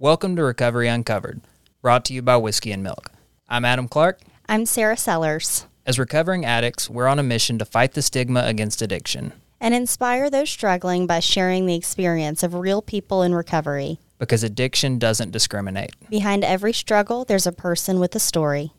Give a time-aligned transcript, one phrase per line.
[0.00, 1.40] Welcome to Recovery Uncovered,
[1.82, 3.10] brought to you by Whiskey and Milk.
[3.48, 4.20] I'm Adam Clark.
[4.48, 5.66] I'm Sarah Sellers.
[5.84, 10.30] As recovering addicts, we're on a mission to fight the stigma against addiction And inspire
[10.30, 13.98] those struggling by sharing the experience of real people in recovery.
[14.18, 15.90] because addiction doesn't discriminate.
[16.08, 18.72] Behind every struggle, there's a person with a story.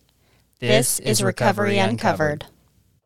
[0.59, 2.45] This, is Recovery Uncovered.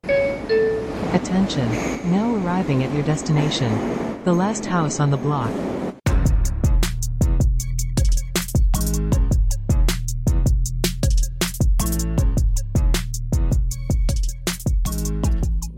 [0.04, 1.72] Attention.
[2.12, 4.24] Now arriving at your destination.
[4.24, 5.52] The last house on the block.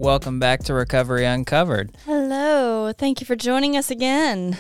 [0.06, 1.98] Welcome back to Recovery Uncovered.
[2.06, 2.94] Hello.
[2.94, 4.56] Thank you for joining us again.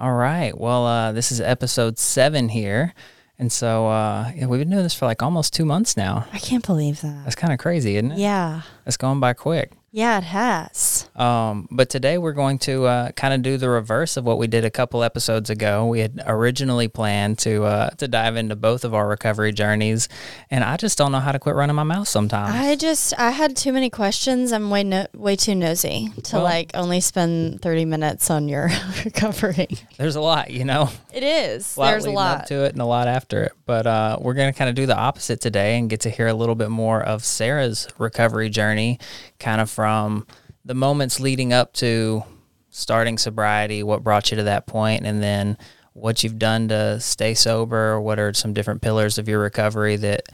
[0.00, 0.58] All right.
[0.58, 2.92] Well, uh, this is episode seven here.
[3.38, 6.26] And so uh, yeah, we've been doing this for like almost two months now.
[6.32, 7.22] I can't believe that.
[7.22, 8.18] That's kind of crazy, isn't it?
[8.18, 8.62] Yeah.
[8.84, 9.70] It's going by quick.
[9.96, 11.08] Yeah, it has.
[11.14, 14.48] Um, but today we're going to uh, kind of do the reverse of what we
[14.48, 15.86] did a couple episodes ago.
[15.86, 20.08] We had originally planned to uh, to dive into both of our recovery journeys,
[20.50, 22.56] and I just don't know how to quit running my mouth sometimes.
[22.56, 24.50] I just I had too many questions.
[24.50, 28.70] I'm way no, way too nosy to Well- like only spend 30 minutes on your
[29.04, 29.68] recovery.
[29.96, 30.88] There's a lot, you know.
[31.12, 31.78] It is.
[31.78, 32.48] a There's a lot.
[32.48, 33.52] to it and a lot after it.
[33.64, 36.26] But uh, we're going to kind of do the opposite today and get to hear
[36.26, 38.98] a little bit more of Sarah's recovery journey,
[39.44, 40.26] kind of from
[40.64, 42.24] the moments leading up to
[42.70, 45.58] starting sobriety, what brought you to that point, and then
[45.92, 48.00] what you've done to stay sober.
[48.00, 50.28] What are some different pillars of your recovery that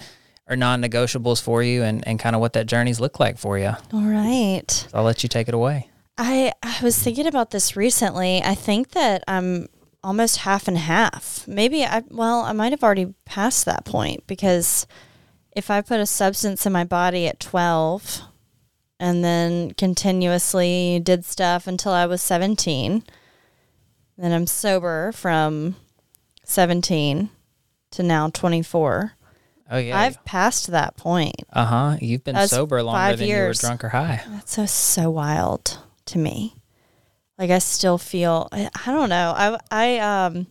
[0.48, 3.58] are non negotiables for you, and, and kind of what that journey's looked like for
[3.58, 3.72] you.
[3.92, 4.70] All right.
[4.70, 5.91] So I'll let you take it away.
[6.16, 8.42] I I was thinking about this recently.
[8.42, 9.69] I think that I'm
[10.05, 11.47] almost half and half.
[11.48, 14.86] Maybe I well, I might have already passed that point because
[15.56, 18.22] if I put a substance in my body at 12
[19.00, 23.02] and then continuously did stuff until I was 17,
[24.18, 25.74] then I'm sober from
[26.44, 27.30] 17
[27.92, 29.12] to now 24.
[29.72, 29.98] Oh, yeah.
[29.98, 31.36] I've passed that point.
[31.52, 31.96] uh huh.
[32.00, 33.62] You've been sober longer five than years.
[33.62, 34.22] you were drunk or high.
[34.28, 36.56] That's so so wild to me.
[37.38, 39.32] Like I still feel I, I don't know.
[39.34, 40.46] I I um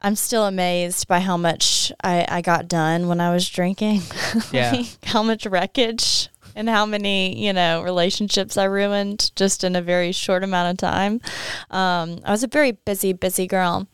[0.00, 4.02] I'm still amazed by how much I, I got done when I was drinking.
[4.52, 4.72] Yeah.
[4.72, 9.82] Like, how much wreckage and how many, you know, relationships I ruined just in a
[9.82, 11.20] very short amount of time.
[11.70, 13.88] Um, I was a very busy, busy girl.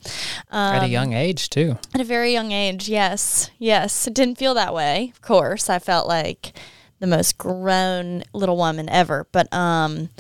[0.51, 1.79] Um, At a young age, too.
[1.95, 4.07] at a very young age, yes, yes.
[4.07, 5.69] It didn't feel that way, of course.
[5.71, 6.53] I felt like
[6.99, 9.27] the most grown little woman ever.
[9.33, 10.11] But um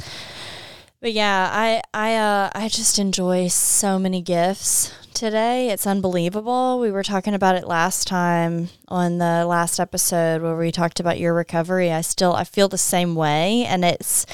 [1.00, 5.68] but yeah, I I uh I just enjoy so many gifts today.
[5.68, 6.80] It's unbelievable.
[6.80, 11.20] We were talking about it last time on the last episode where we talked about
[11.20, 11.92] your recovery.
[11.92, 14.24] I still I feel the same way and it's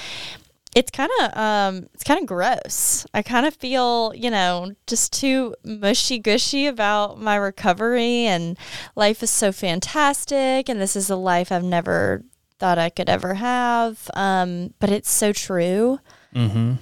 [0.76, 3.04] it's kind of um it's kind of gross.
[3.12, 8.56] I kind of feel, you know, just too mushy gushy about my recovery and
[8.94, 12.22] life is so fantastic and this is a life I've never
[12.60, 14.08] thought I could ever have.
[14.14, 15.98] Um but it's so true.
[16.32, 16.75] Mm-hmm.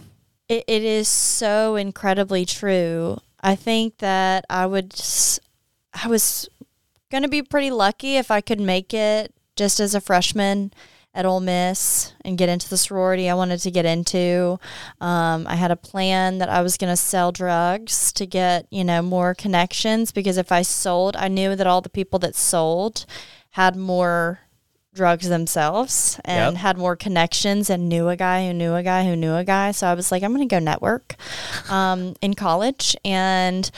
[0.50, 3.16] It, it is so incredibly true.
[3.44, 5.38] I think that I would just,
[5.92, 6.48] I was
[7.10, 10.72] going to be pretty lucky if I could make it just as a freshman
[11.14, 14.58] at Ole Miss and get into the sorority I wanted to get into.
[14.98, 18.82] Um, I had a plan that I was going to sell drugs to get, you
[18.82, 23.04] know, more connections because if I sold, I knew that all the people that sold
[23.50, 24.40] had more
[24.94, 26.60] drugs themselves and Yep.
[26.62, 29.72] had more connections and knew a guy who knew a guy who knew a guy.
[29.72, 31.16] So I was like, I'm going to go network
[31.68, 32.96] um, in college.
[33.04, 33.70] And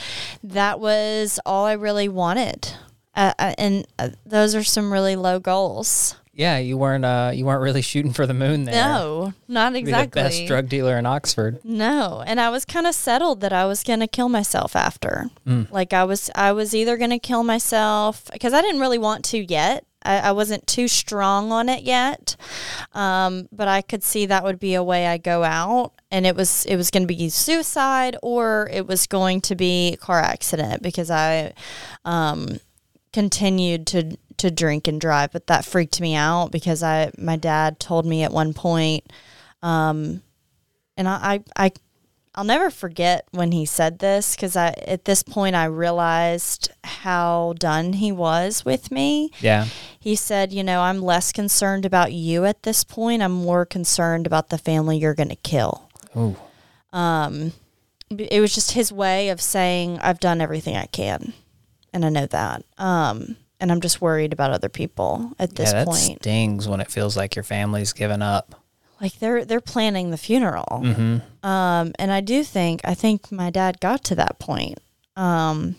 [0.44, 2.70] that was all I really wanted.
[3.14, 6.16] Uh, uh, and uh, those are some really low goals.
[6.34, 8.74] Yeah, you weren't uh you weren't really shooting for the moon there.
[8.74, 10.20] No, not Be exactly.
[10.22, 11.60] the best drug dealer in Oxford.
[11.64, 15.30] No, and I was kind of settled that I was going to kill myself after.
[15.46, 15.70] Mm.
[15.70, 19.24] Like I was, I was either going to kill myself because I didn't really want
[19.26, 19.86] to yet.
[20.06, 22.36] I, I wasn't too strong on it yet,
[22.92, 26.36] um, but I could see that would be a way I go out, and it
[26.36, 30.82] was it was going to be suicide or it was going to be car accident
[30.82, 31.52] because I
[32.04, 32.58] um,
[33.12, 37.80] continued to to drink and drive, but that freaked me out because I my dad
[37.80, 39.12] told me at one point,
[39.62, 40.22] um,
[40.96, 41.72] and I, I I
[42.36, 47.54] I'll never forget when he said this because I at this point I realized how
[47.58, 49.30] done he was with me.
[49.40, 49.66] Yeah.
[49.98, 53.22] He said, you know, I'm less concerned about you at this point.
[53.22, 55.88] I'm more concerned about the family you're going to kill.
[56.14, 56.36] Ooh.
[56.92, 57.52] Um,
[58.10, 61.32] it was just his way of saying I've done everything I can,
[61.92, 62.64] and I know that.
[62.78, 66.20] Um, and I'm just worried about other people at this yeah, that point.
[66.20, 68.54] stings when it feels like your family's given up.
[69.00, 70.80] Like they're they're planning the funeral.
[70.82, 71.46] Mm-hmm.
[71.46, 74.78] Um, and I do think I think my dad got to that point.
[75.16, 75.76] Um,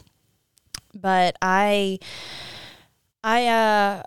[0.93, 1.99] but I,
[3.23, 4.03] I, uh,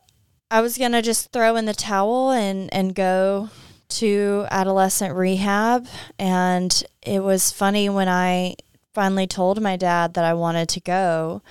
[0.50, 3.50] I was gonna just throw in the towel and and go
[3.88, 5.86] to adolescent rehab,
[6.18, 8.56] and it was funny when I
[8.92, 11.42] finally told my dad that I wanted to go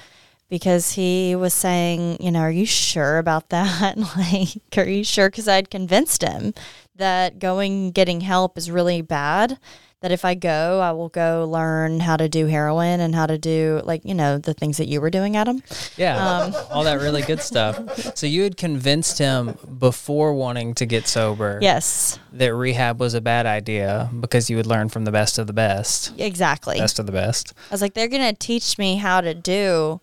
[0.49, 3.97] because he was saying, you know, are you sure about that?
[4.17, 5.29] like, are you sure?
[5.29, 6.53] Because I'd convinced him
[6.95, 9.57] that going getting help is really bad
[10.01, 13.37] that if I go, I will go learn how to do heroin and how to
[13.37, 15.61] do like you know the things that you were doing, Adam.
[15.97, 18.15] Yeah, Um, all that really good stuff.
[18.17, 23.21] So you had convinced him before wanting to get sober Yes, that rehab was a
[23.21, 26.13] bad idea because you would learn from the best of the best.
[26.17, 26.77] exactly.
[26.77, 27.53] Best of the best.
[27.69, 29.99] I was like, they're gonna teach me how to do,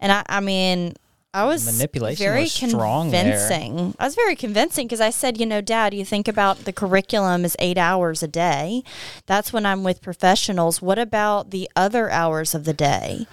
[0.00, 0.94] and I, I mean,
[1.32, 3.22] I was Manipulation very was strong there.
[3.22, 3.94] convincing.
[4.00, 7.44] I was very convincing because I said, you know, Dad, you think about the curriculum
[7.44, 8.82] is eight hours a day.
[9.26, 10.82] That's when I'm with professionals.
[10.82, 13.28] What about the other hours of the day?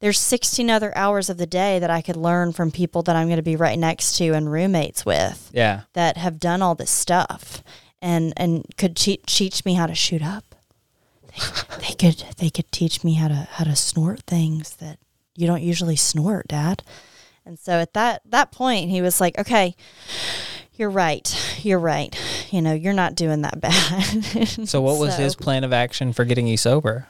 [0.00, 3.28] There's 16 other hours of the day that I could learn from people that I'm
[3.28, 5.82] going to be right next to and roommates with Yeah.
[5.94, 7.64] that have done all this stuff
[8.00, 10.54] and and could te- teach me how to shoot up.
[11.32, 14.98] They, they could they could teach me how to how to snort things that
[15.38, 16.82] you don't usually snort, Dad.
[17.46, 19.74] And so at that that point, he was like, "Okay,
[20.74, 21.26] you're right.
[21.64, 22.14] You're right.
[22.50, 26.12] You know, you're not doing that bad." So what was So- his plan of action
[26.12, 27.06] for getting you sober?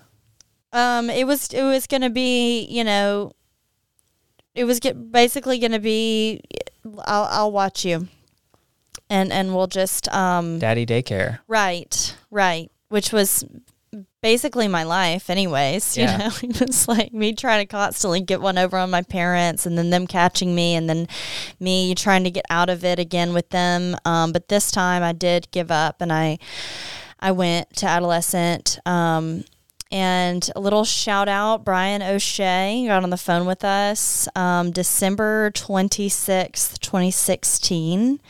[0.72, 3.32] Um, it was it was going to be, you know,
[4.54, 6.42] it was get, basically going to be,
[7.06, 8.06] I'll I'll watch you,
[9.08, 11.38] and and we'll just um Daddy daycare.
[11.48, 13.44] right right, which was
[14.22, 15.96] basically my life, anyways.
[15.96, 16.16] You Yeah.
[16.18, 19.90] know, it's like me trying to constantly get one over on my parents, and then
[19.90, 21.08] them catching me, and then
[21.60, 23.96] me trying to get out of it again with them.
[24.04, 26.38] Um, but this time I did give up, and I
[27.20, 28.78] I went to adolescent.
[28.86, 29.44] Um,
[29.90, 35.50] and a little shout out, Brian O'Shea got on the phone with us um, December
[35.52, 38.20] 26th, 2016.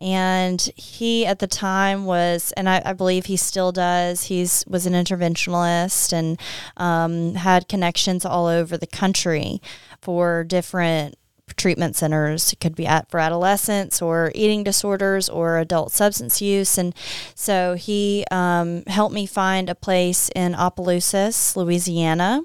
[0.00, 4.86] And he at the time was, and I, I believe he still does, he's was
[4.86, 6.38] an interventionalist and
[6.76, 9.60] um, had connections all over the country
[10.00, 11.16] for different
[11.56, 12.52] treatment centers.
[12.52, 16.78] It could be at, for adolescents or eating disorders or adult substance use.
[16.78, 16.94] And
[17.34, 22.42] so he um, helped me find a place in Opelousas, Louisiana.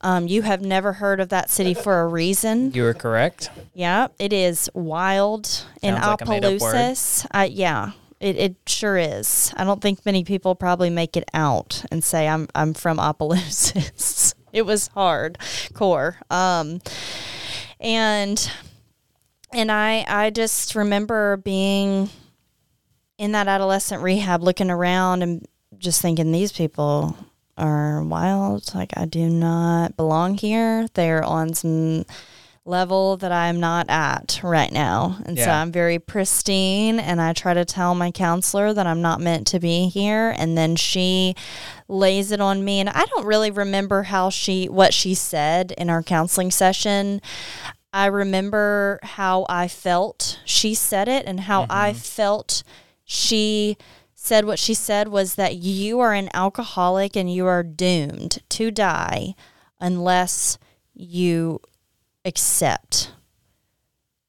[0.00, 2.72] Um, you have never heard of that city for a reason.
[2.72, 3.50] You were correct.
[3.74, 6.74] Yeah, it is wild in like a made-up word.
[6.74, 7.26] Opelousas.
[7.30, 9.52] Uh, yeah, it, it sure is.
[9.56, 14.34] I don't think many people probably make it out and say I'm I'm from Opelousas.
[14.52, 15.38] it was hard
[15.74, 16.16] core.
[16.30, 16.80] Um,
[17.80, 18.50] and
[19.52, 22.10] and I I just remember being
[23.18, 25.46] in that adolescent rehab, looking around and
[25.78, 27.16] just thinking these people
[27.56, 28.74] are wild.
[28.74, 30.86] Like I do not belong here.
[30.94, 32.04] They're on some
[32.64, 35.18] level that I'm not at right now.
[35.24, 39.20] And so I'm very pristine and I try to tell my counselor that I'm not
[39.20, 41.34] meant to be here and then she
[41.88, 45.90] lays it on me and I don't really remember how she what she said in
[45.90, 47.20] our counseling session.
[47.92, 51.98] I remember how I felt she said it and how I mm-hmm.
[51.98, 52.62] felt
[53.04, 53.76] she
[54.22, 58.70] said what she said was that you are an alcoholic and you are doomed to
[58.70, 59.34] die
[59.80, 60.58] unless
[60.92, 61.58] you
[62.26, 63.12] accept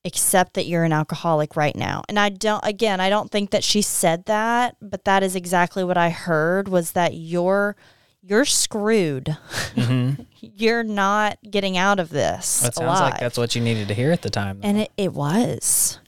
[0.05, 2.03] accept that you're an alcoholic right now.
[2.07, 5.83] And I don't again, I don't think that she said that, but that is exactly
[5.83, 7.75] what I heard was that you're
[8.23, 9.37] you're screwed.
[9.75, 10.23] Mm-hmm.
[10.39, 12.61] you're not getting out of this.
[12.61, 14.61] That sounds like that's what you needed to hear at the time.
[14.61, 14.67] though.
[14.69, 15.99] And it, it was.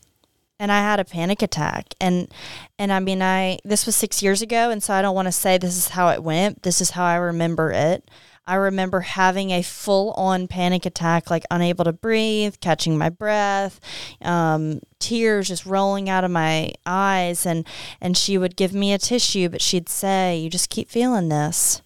[0.64, 1.94] And I had a panic attack.
[2.00, 2.34] And
[2.80, 5.34] and I mean I this was six years ago and so I don't want to
[5.34, 6.64] say this is how it went.
[6.64, 8.10] This is how I remember it.
[8.48, 13.82] I remember having a full on panic attack, like unable to breathe, catching my breath,
[14.22, 17.68] um, tears just rolling out of my eyes and
[18.00, 21.82] and she would give me a tissue, but she'd say, You just keep feeling this,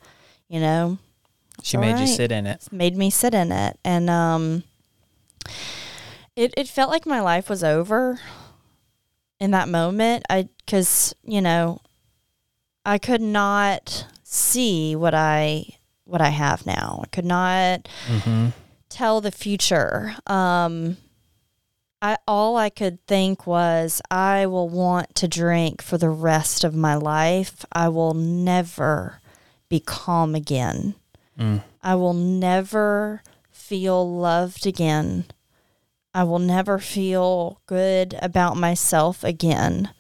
[0.48, 1.00] you know?
[1.64, 2.62] she all made you sit in it.
[2.72, 4.64] made me sit in it and um
[6.36, 8.20] it it felt like my life was over
[9.40, 11.80] in that moment i cuz you know
[12.86, 15.66] i could not see what i
[16.06, 18.48] what i have now i could not hmm
[18.90, 20.98] tell the future um
[22.02, 26.76] I all I could think was I will want to drink for the rest of
[26.76, 27.66] my life.
[27.72, 29.20] I will never
[29.68, 30.94] be calm again.
[31.40, 31.64] Mm.
[31.82, 35.26] I will never feel loved again.
[36.18, 39.92] I will never feel good about myself again.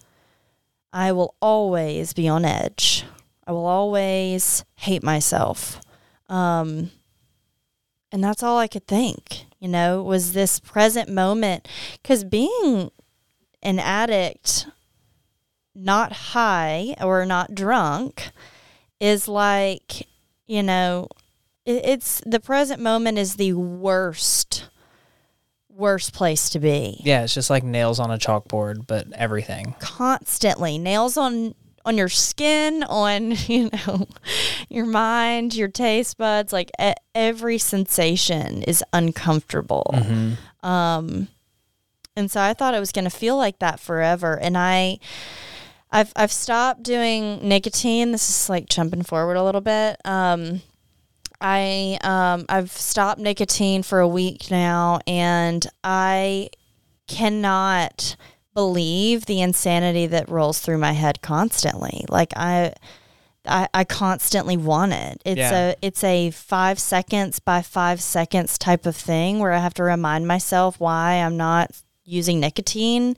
[0.91, 3.05] I will always be on edge.
[3.45, 5.79] I will always hate myself.
[6.27, 6.89] Um,
[8.11, 11.67] and that's all I could think, you know, was this present moment.
[12.01, 12.89] Because being
[13.61, 14.65] an addict,
[15.75, 18.31] not high or not drunk,
[18.99, 20.07] is like,
[20.47, 21.09] you know,
[21.63, 24.67] it, it's the present moment is the worst,
[25.77, 26.99] worst place to be.
[27.03, 29.75] Yeah, it's just like nails on a chalkboard, but everything.
[29.79, 31.53] Constantly nails on
[31.85, 34.07] on your skin, on you know
[34.69, 36.51] your mind, your taste buds.
[36.51, 39.95] Like e- every sensation is uncomfortable.
[40.63, 41.27] Um,
[42.15, 44.37] and so I thought it was going to feel like that forever.
[44.37, 44.99] And I,
[45.91, 48.11] I've I've stopped doing nicotine.
[48.11, 49.97] This is like jumping forward a little bit.
[50.03, 50.61] Um,
[51.41, 56.49] I um, I've stopped nicotine for a week now, and I
[57.07, 58.15] cannot
[58.53, 62.05] believe the insanity that rolls through my head constantly.
[62.09, 62.73] Like I.
[63.49, 65.21] I, I constantly want it.
[65.23, 65.69] It's Yeah.
[65.69, 69.83] a it's a five seconds by five seconds type of thing where I have to
[69.83, 71.71] remind myself why I'm not
[72.03, 73.15] using nicotine.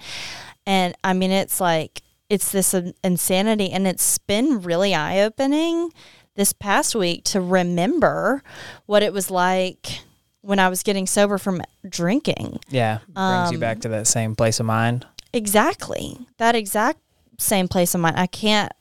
[0.68, 3.72] And I mean, it's like, it's this insanity.
[3.72, 5.92] And it's been really eye opening
[6.40, 8.42] this past week to remember
[8.86, 10.00] what it was like
[10.40, 12.60] when I was getting sober from drinking.
[12.70, 15.06] Yeah, brings you Um, back to that same place of mind.
[15.34, 16.18] Exactly.
[16.38, 17.00] That exact
[17.38, 18.18] same place of mind.
[18.18, 18.72] I can't,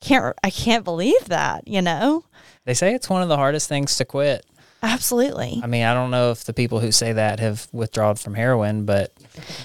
[0.00, 2.24] can't, I can't believe that, you know?
[2.66, 4.44] They say it's one of the hardest things to quit.
[4.82, 5.60] Absolutely.
[5.62, 8.84] I mean, I don't know if the people who say that have withdrawn from heroin,
[8.84, 9.12] but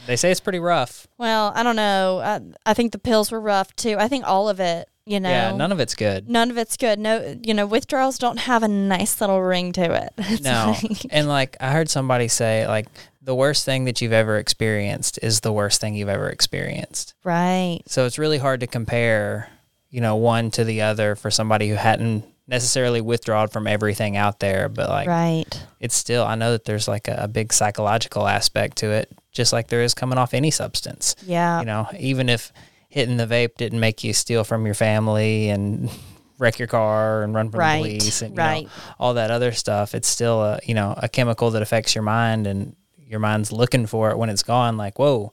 [0.07, 1.07] they say it's pretty rough.
[1.17, 2.19] Well, I don't know.
[2.23, 3.97] I, I think the pills were rough too.
[4.00, 5.29] I think all of it, you know.
[5.29, 6.29] Yeah, none of it's good.
[6.29, 7.00] none of it's good.
[7.00, 10.13] No, you know, withdrawals don't have a nice little ring to it.
[10.17, 10.75] It's No.
[10.81, 12.88] like- and like I heard somebody say like
[13.22, 17.13] the worst thing that you've ever experienced is the worst thing you've ever experienced.
[17.24, 17.79] right.
[17.88, 19.50] So it's really hard to compare,
[19.89, 24.39] you know, one to the other for somebody who hadn't necessarily withdrawn from everything out
[24.39, 25.65] there, but like Right.
[25.79, 29.53] it's still I know that there's like a, a big psychological aspect to it, just
[29.53, 31.15] like there is coming off any substance.
[31.25, 31.60] Yeah.
[31.62, 32.51] You know, even if
[32.93, 35.89] hitting the vape didn't make you steal from your family and
[36.38, 38.63] wreck your car and run from Right, the police and you right.
[38.65, 38.69] know,
[39.00, 42.45] all that other stuff, it's still a you know a chemical that affects your mind
[42.45, 44.77] and your mind's looking for it when it's gone.
[44.77, 45.31] Like, whoa,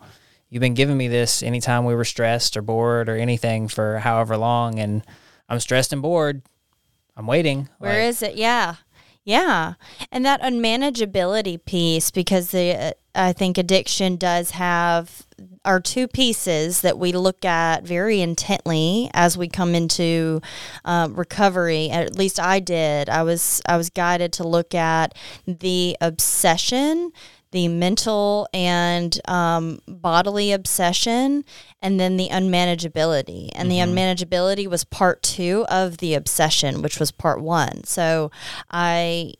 [0.48, 4.36] you've been giving me this anytime we were stressed or bored or anything for however
[4.36, 5.02] long, and
[5.48, 6.42] I'm stressed and bored.
[7.16, 7.68] I'm waiting.
[7.78, 8.36] Where Like, is it?
[8.36, 8.76] Yeah.
[9.24, 9.74] Yeah.
[10.10, 15.26] And that unmanageability piece, because the, uh, I think addiction does have
[15.64, 20.40] our two pieces that we look at very intently as we come into
[20.84, 21.90] um, recovery.
[21.90, 23.08] At least I did.
[23.08, 25.14] I was I was guided to look at
[25.46, 27.12] the obsession,
[27.52, 31.44] the mental and um, bodily obsession,
[31.82, 33.50] and then the unmanageability.
[33.54, 37.84] And the unmanageability was part two of the obsession, which was part one.
[37.84, 38.30] So
[38.70, 39.34] I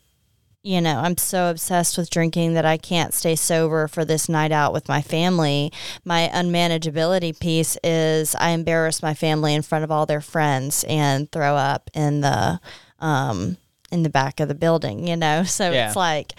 [0.63, 4.53] you know, I'm so obsessed with drinking that I can't stay sober for this night
[4.53, 5.73] out with my family.
[6.05, 11.31] My unmanageability piece is I embarrass my family in front of all their friends and
[11.33, 12.61] throw up in the
[12.99, 13.57] um
[13.91, 15.43] in the back of the building, you know.
[15.47, 15.87] So Yeah.
[15.89, 16.33] it's like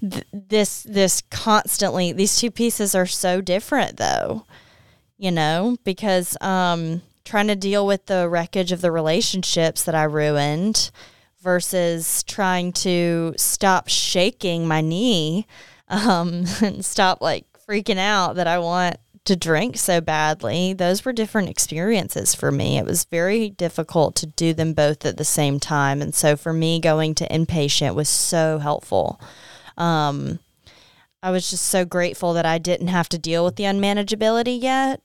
[0.00, 4.44] th- this this constantly these two pieces are so different though.
[5.18, 10.04] You know, because um trying to deal with the wreckage of the relationships that I
[10.04, 10.92] ruined
[11.46, 15.46] versus trying to stop shaking my knee
[15.86, 20.72] um, and stop like freaking out that I want to drink so badly.
[20.72, 22.78] Those were different experiences for me.
[22.78, 26.02] It was very difficult to do them both at the same time.
[26.02, 29.20] And so for me, going to inpatient was so helpful.
[29.76, 30.40] Um,
[31.22, 35.00] I was just so grateful that I didn't have to deal with the unmanageability yet.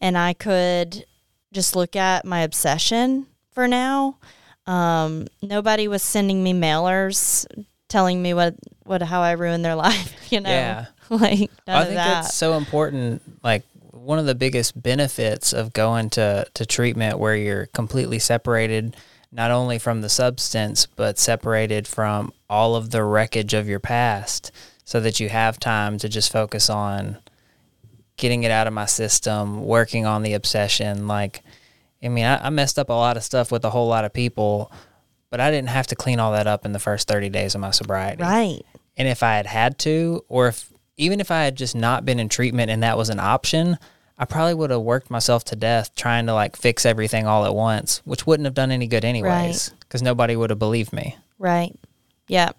[0.00, 1.06] And I could
[1.52, 4.18] just look at my obsession for now.
[4.66, 7.46] Um, nobody was sending me mailers
[7.88, 8.54] telling me what,
[8.84, 10.50] what how I ruined their life, you know.
[10.50, 10.86] Yeah.
[11.10, 12.22] Like I think that.
[12.22, 13.20] that's so important.
[13.44, 18.96] Like one of the biggest benefits of going to, to treatment where you're completely separated,
[19.30, 24.52] not only from the substance, but separated from all of the wreckage of your past
[24.86, 27.18] so that you have time to just focus on
[28.16, 31.06] getting it out of my system, working on the obsession.
[31.06, 31.42] Like,
[32.02, 34.12] I mean, I, I messed up a lot of stuff with a whole lot of
[34.12, 34.72] people,
[35.30, 37.60] but I didn't have to clean all that up in the first 30 days of
[37.60, 38.22] my sobriety.
[38.22, 38.62] right.
[38.96, 42.20] And if I had had to, or if even if I had just not been
[42.20, 43.78] in treatment and that was an option,
[44.18, 47.54] I probably would have worked myself to death trying to like fix everything all at
[47.54, 51.16] once, which wouldn't have done any good anyways, because nobody would have believed me.
[51.38, 51.74] Right.
[52.28, 52.50] Yeah.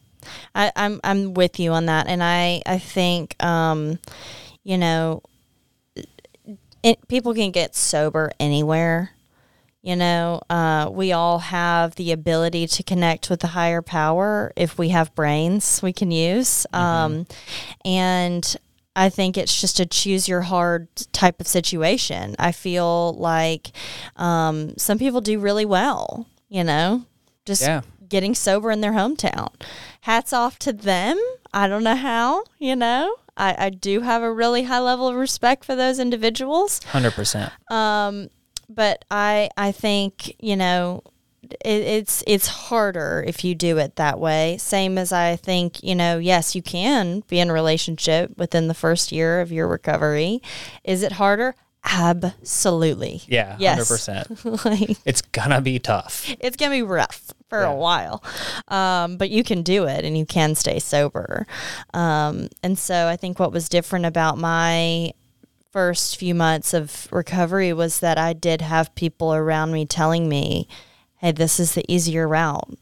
[0.55, 3.99] I, I'm I'm with you on that, and I I think um,
[4.63, 5.21] you know,
[6.81, 9.11] it, people can get sober anywhere.
[9.85, 14.77] You know, uh, we all have the ability to connect with the higher power if
[14.77, 16.65] we have brains we can use.
[16.71, 17.27] Um,
[17.83, 18.55] and
[18.95, 22.37] I think it's just a choose your hard type of situation.
[22.39, 23.71] I feel like
[24.15, 27.03] um, some people do really well, you know,
[27.45, 27.81] just Yeah.
[28.07, 29.49] getting sober in their hometown.
[30.01, 31.19] Hats off to them.
[31.53, 33.15] I don't know how, you know.
[33.35, 36.79] I, I do have a really high level of respect for those individuals.
[36.91, 37.51] 100%.
[37.69, 38.29] Um,
[38.73, 41.03] but I I think you know
[41.43, 44.57] it, it's it's harder if you do it that way.
[44.57, 48.73] Same as I think you know yes you can be in a relationship within the
[48.73, 50.41] first year of your recovery.
[50.83, 51.55] Is it harder?
[51.85, 53.21] Absolutely.
[53.27, 53.91] Yeah, Yes.
[53.91, 54.65] 100%.
[54.65, 56.33] like It's going to be tough.
[56.39, 57.71] it's gonna be rough for Yeah.
[57.71, 58.23] a while,
[58.69, 61.45] um, but you can do it and you can stay sober.
[61.93, 65.11] Um, and so I think what was different about my
[65.73, 70.67] first few months of recovery was that I did have people around me telling me,
[71.17, 72.77] "Hey, this is the easier route."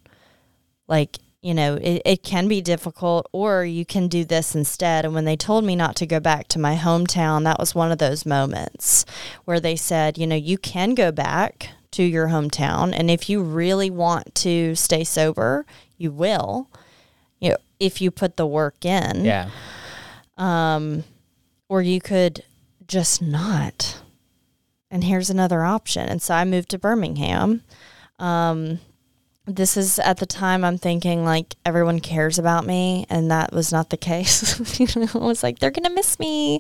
[0.88, 5.06] Like you know, it, it can be difficult, or you can do this instead.
[5.06, 7.92] And when they told me not to go back to my hometown, that was one
[7.92, 9.06] of those moments
[9.46, 12.94] where they said, you know, you can go back to your hometown.
[12.96, 15.66] And if you really want to stay sober,
[15.98, 16.70] you will,
[17.40, 19.26] you know, if you put the work in.
[19.26, 19.50] Yeah.
[20.38, 21.04] Um,
[21.70, 22.44] Or you could
[22.92, 24.02] just not.
[24.92, 26.10] And here's another option.
[26.10, 27.64] And so I moved to Birmingham.
[28.20, 28.80] Um,
[29.46, 33.72] this is at the time I'm thinking like everyone cares about me, and that was
[33.72, 34.60] not the case.
[35.16, 36.60] I was like, they're gonna miss me.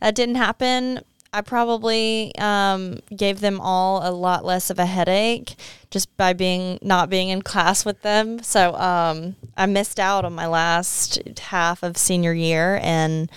[0.00, 1.00] That didn't happen.
[1.34, 5.54] I probably um, gave them all a lot less of a headache
[5.90, 8.42] just by being not being in class with them.
[8.42, 13.30] So um, I missed out on my last half of senior year, and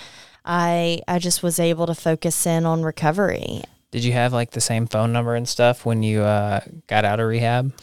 [0.46, 3.64] I I just was able to focus in on recovery.
[3.92, 7.20] Did you have like the same phone number and stuff when you uh, got out
[7.20, 7.74] of rehab?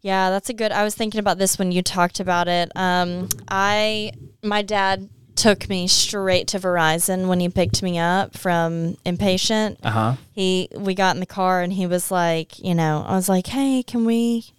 [0.00, 0.72] Yeah, that's a good.
[0.72, 2.72] I was thinking about this when you talked about it.
[2.74, 8.96] Um, I my dad took me straight to Verizon when he picked me up from
[9.06, 9.76] inpatient.
[9.82, 10.16] Uh huh.
[10.32, 13.46] He we got in the car and he was like, you know, I was like,
[13.48, 14.52] "Hey, can we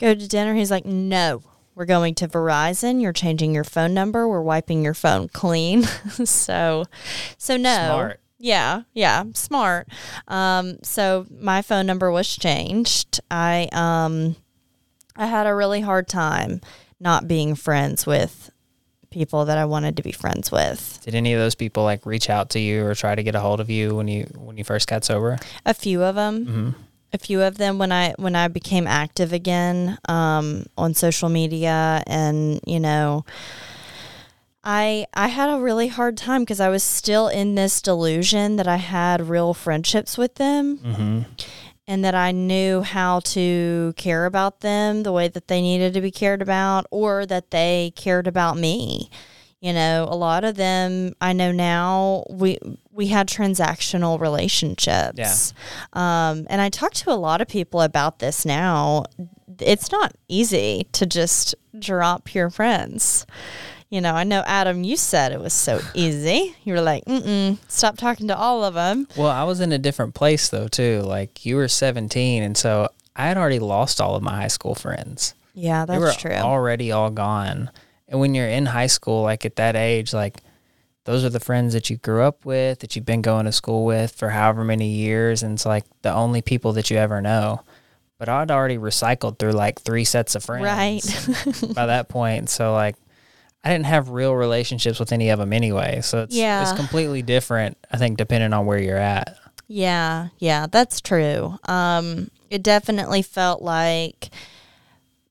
[0.00, 1.42] go to dinner?" He's like, "No.
[1.74, 3.00] We're going to Verizon.
[3.02, 4.28] You're changing your phone number.
[4.28, 5.82] We're wiping your phone clean."
[6.24, 6.84] so
[7.38, 7.86] so no.
[7.86, 8.20] Smart.
[8.38, 9.88] Yeah, yeah, smart.
[10.28, 13.20] Um, so my phone number was changed.
[13.30, 14.36] I um,
[15.16, 16.60] I had a really hard time
[17.00, 18.50] not being friends with
[19.10, 21.00] people that I wanted to be friends with.
[21.04, 23.40] Did any of those people like reach out to you or try to get a
[23.40, 25.38] hold of you when you when you first got sober?
[25.64, 26.74] A few of them.
[27.14, 32.02] A few of them when I when I became active again um, on social media,
[32.08, 33.24] and you know,
[34.64, 38.66] I I had a really hard time because I was still in this delusion that
[38.66, 41.20] I had real friendships with them, Mm-hmm.
[41.86, 46.00] and that I knew how to care about them the way that they needed to
[46.00, 49.08] be cared about, or that they cared about me.
[49.64, 52.58] You know, a lot of them I know now we
[52.92, 55.54] we had transactional relationships.
[55.94, 56.28] Yeah.
[56.28, 59.04] Um, and I talk to a lot of people about this now.
[59.58, 63.24] It's not easy to just drop your friends.
[63.88, 66.54] You know, I know Adam, you said it was so easy.
[66.64, 69.08] You were like, mm-mm, stop talking to all of them.
[69.16, 71.00] Well, I was in a different place though too.
[71.00, 74.74] Like you were 17, and so I had already lost all of my high school
[74.74, 75.32] friends.
[75.54, 76.32] Yeah, they were that's true.
[76.32, 77.70] already all gone.
[78.08, 80.38] And when you're in high school, like at that age, like
[81.04, 83.84] those are the friends that you grew up with, that you've been going to school
[83.84, 87.62] with for however many years, and it's like the only people that you ever know.
[88.18, 91.74] But I'd already recycled through like three sets of friends Right.
[91.74, 92.48] by that point.
[92.48, 92.96] So like
[93.64, 96.00] I didn't have real relationships with any of them anyway.
[96.02, 96.62] So it's Yeah.
[96.62, 99.36] it's completely different, I think, depending on where you're at.
[99.66, 101.58] Yeah, yeah, that's true.
[101.64, 104.28] Um, it definitely felt like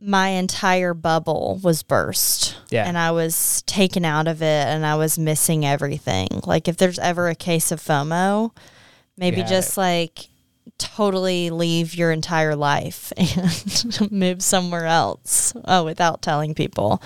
[0.04, 2.58] my entire bubble was burst.
[2.70, 2.86] Yeah.
[2.86, 6.28] And I was taken out of it and I was missing everything.
[6.46, 8.52] Like if there's ever a case of FOMO,
[9.18, 10.28] maybe just like
[10.78, 17.02] totally leave your entire life and move somewhere else oh, without telling people.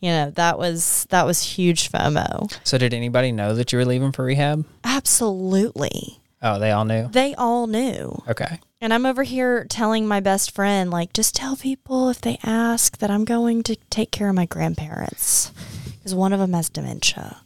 [0.00, 2.56] You know, that was that was huge FOMO.
[2.64, 4.64] So did anybody know that you were leaving for rehab?
[4.84, 6.20] Absolutely.
[6.42, 7.08] Oh, they all knew.
[7.08, 8.22] They all knew.
[8.28, 8.60] Okay.
[8.80, 12.98] And I'm over here telling my best friend, like, just tell people if they ask
[12.98, 15.50] that I'm going to take care of my grandparents
[15.98, 17.38] because one of them has dementia.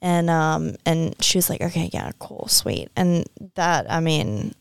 [0.00, 2.88] And um and she was like, okay, yeah, cool, sweet.
[2.96, 4.54] And that, I mean,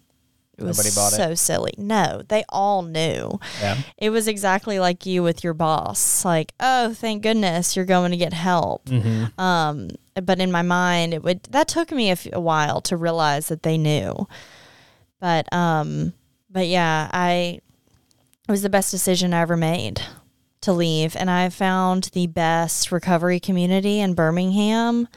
[0.57, 1.15] it was Nobody bought it?
[1.15, 1.73] so silly.
[1.77, 3.39] No, they all knew.
[3.61, 3.77] Yeah.
[3.97, 6.25] It was exactly like you with your boss.
[6.25, 8.85] Like, oh, thank goodness you're going to get help.
[8.85, 9.39] Mm-hmm.
[9.39, 9.89] Um,
[10.23, 13.47] but in my mind, it would that took me a, f- a while to realize
[13.47, 14.27] that they knew.
[15.19, 16.13] But um,
[16.49, 17.59] but yeah, I
[18.47, 20.01] it was the best decision I ever made
[20.61, 25.07] to leave, and I found the best recovery community in Birmingham.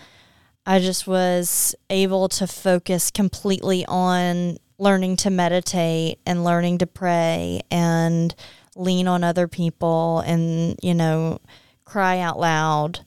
[0.66, 7.60] I just was able to focus completely on learning to meditate and learning to pray
[7.70, 8.34] and
[8.76, 11.38] lean on other people and you know
[11.84, 13.00] cry out loud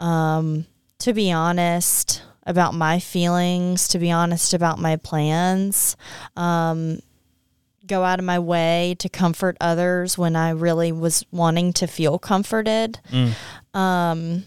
[0.00, 0.66] um,
[1.04, 5.98] to be honest about my feelings to be honest about my plans
[6.34, 6.98] um,
[7.86, 12.18] go out of my way to comfort others when i really was wanting to feel
[12.18, 12.98] comforted
[13.74, 14.44] um,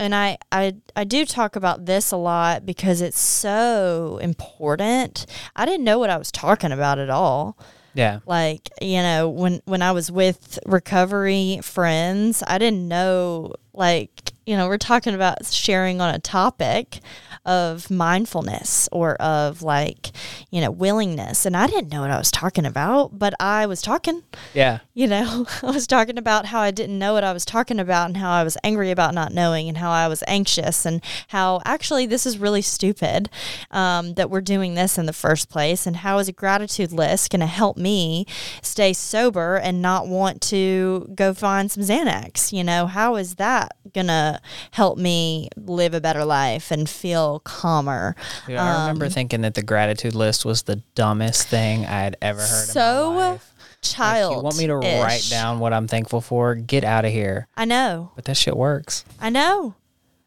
[0.00, 5.24] and I, I I do talk about this a lot because it's so important.
[5.54, 7.56] I didn't know what I was talking about at all.
[7.94, 8.18] Yeah.
[8.26, 14.56] Like, you know, when when I was with recovery friends, I didn't know like, you
[14.56, 17.00] know, we're talking about sharing on a topic
[17.46, 20.12] of mindfulness or of like,
[20.50, 21.44] you know, willingness.
[21.46, 24.22] And I didn't know what I was talking about, but I was talking
[24.54, 24.80] Yeah.
[24.94, 28.06] you know, I was talking about how I didn't know what I was talking about
[28.06, 31.60] and how I was angry about not knowing and how I was anxious and how
[31.64, 33.28] actually this is really stupid
[33.70, 35.86] um, that we're doing this in the first place.
[35.86, 38.26] And how is a gratitude list going to help me
[38.62, 42.52] stay sober and not want to go find some Xanax?
[42.52, 47.40] You know, how is that going to help me live a better life and feel
[47.40, 48.14] calmer?
[48.46, 52.16] Dude, I remember um, thinking that the gratitude list was the dumbest thing I had
[52.22, 53.30] ever heard So life.
[53.30, 54.36] Like, child.
[54.36, 56.54] you want me to write down what I'm thankful for?
[56.54, 57.48] Get out of here.
[57.56, 58.12] I know.
[58.14, 59.04] But that shit works.
[59.20, 59.74] I know.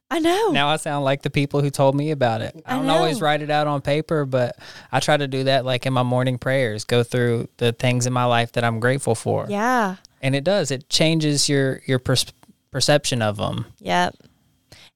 [0.09, 0.51] I know.
[0.51, 2.55] Now I sound like the people who told me about it.
[2.65, 4.57] I I don't always write it out on paper, but
[4.89, 8.13] I try to do that like in my morning prayers, go through the things in
[8.13, 9.47] my life that I'm grateful for.
[9.49, 9.97] yeah.
[10.21, 10.71] And it does.
[10.71, 12.31] It changes your your pers-
[12.77, 13.65] perception of them.
[13.79, 14.17] Yep.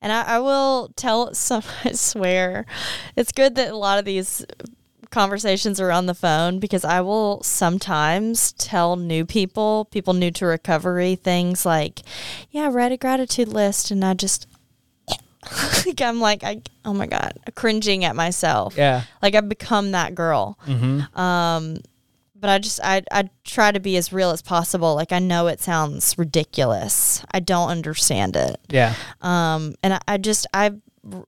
[0.04, 2.68] And I, I will tell some, I swear,
[3.16, 4.46] it's good that a lot of these
[5.10, 10.46] conversations are on the phone because I will sometimes tell new people, people new to
[10.46, 12.02] recovery, things like,
[12.52, 14.46] yeah, I read a gratitude list and I just,
[15.88, 18.78] like, I'm like, I, oh my God, cringing at myself.
[18.78, 19.06] Yeah.
[19.24, 20.60] Like I've become that girl.
[20.68, 21.20] Mm-hmm.
[21.20, 21.78] Um,
[22.42, 24.96] but I just I I try to be as real as possible.
[24.96, 27.24] Like I know it sounds ridiculous.
[27.32, 28.60] I don't understand it.
[28.68, 28.96] Yeah.
[29.22, 30.72] Um, and I, I just I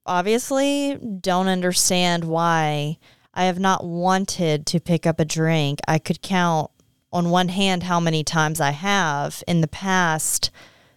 [0.05, 2.97] obviously don't understand why
[3.33, 5.79] I have not wanted to pick up a drink.
[5.87, 6.71] I could count
[7.11, 10.49] on one hand how many times I have in the past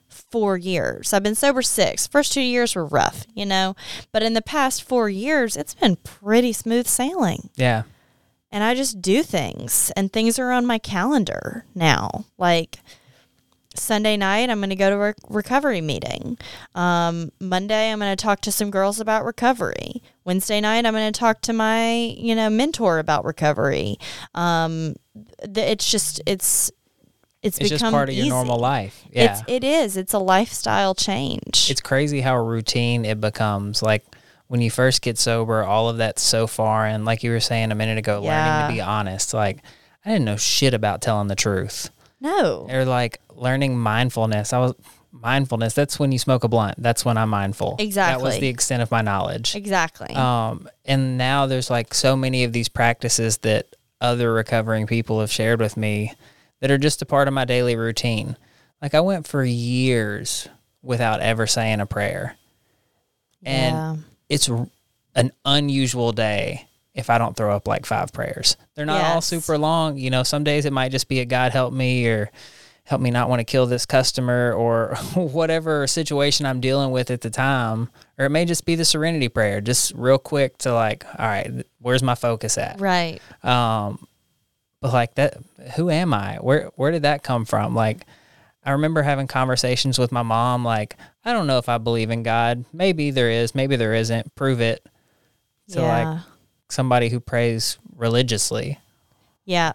[0.09, 1.13] four years.
[1.13, 2.07] I've been sober six.
[2.07, 3.77] First two years were rough, you know,
[4.13, 7.83] but in the past four years, it's been pretty smooth sailing Yeah.
[8.53, 12.27] And I just do things and things are on my calendar now.
[12.39, 12.79] Like
[13.75, 16.39] Sunday night, I'm going to go to a recovery meeting.
[16.75, 20.03] Um, Monday, I'm going to talk to some girls about recovery.
[20.25, 23.99] Wednesday night, I'm going to talk to my, you know, mentor about recovery.
[24.35, 24.97] Um,
[25.43, 26.71] th- it's just, it's,
[27.43, 29.05] it's, It's become just part of your normal life.
[29.13, 29.33] Yeah.
[29.33, 29.97] It's, it is.
[29.97, 31.71] It's a lifestyle change.
[31.71, 33.83] it's crazy how routine it becomes.
[33.83, 34.05] Like
[34.49, 36.87] when you first get sober, all of that's so far.
[36.87, 39.35] And Like you were saying a minute ago, learning to be honest.
[39.35, 39.59] Like
[40.05, 41.91] I didn't know shit about telling the truth.
[42.21, 42.67] no.
[42.71, 44.53] Or like learning mindfulness.
[44.53, 44.75] I was
[45.13, 45.75] mindfulness.
[45.75, 46.75] That's when you smoke a blunt.
[46.83, 47.77] That's when I'm mindful.
[47.79, 48.23] Exactly.
[48.23, 49.55] That was the extent of my knowledge.
[49.57, 50.15] Exactly.
[50.15, 55.31] Um, and now there's like so many of these practices that other recovering people have
[55.33, 56.13] shared with me
[56.61, 58.37] that are just a part of my daily routine.
[58.83, 60.49] Like I went for years
[60.83, 62.37] without ever saying a prayer.
[63.43, 63.97] And Yeah.
[64.29, 64.49] It's
[65.15, 68.57] an unusual day if I don't throw up like five prayers.
[68.75, 69.99] They're not all super long.
[69.99, 72.31] You know, some days it might just be a God help me or
[72.85, 77.21] help me not want to kill this customer or whatever situation I'm dealing with at
[77.21, 77.91] the time.
[78.17, 81.67] Or it may just be the serenity prayer, just real quick to like, all right,
[81.81, 82.81] where's my focus at?
[82.81, 83.21] right.
[83.43, 84.07] Um,
[84.81, 85.39] but like that,
[85.75, 86.37] who am I?
[86.37, 87.75] Where where did that come from?
[87.75, 88.07] Like,
[88.67, 90.65] I remember having conversations with my mom.
[90.65, 92.65] Like, I don't know if I believe in God.
[92.73, 93.55] Maybe there is.
[93.55, 94.35] Maybe there isn't.
[94.35, 94.85] Prove it.
[95.71, 96.11] To yeah.
[96.11, 96.23] like
[96.69, 98.79] somebody who prays religiously.
[99.45, 99.73] yeah.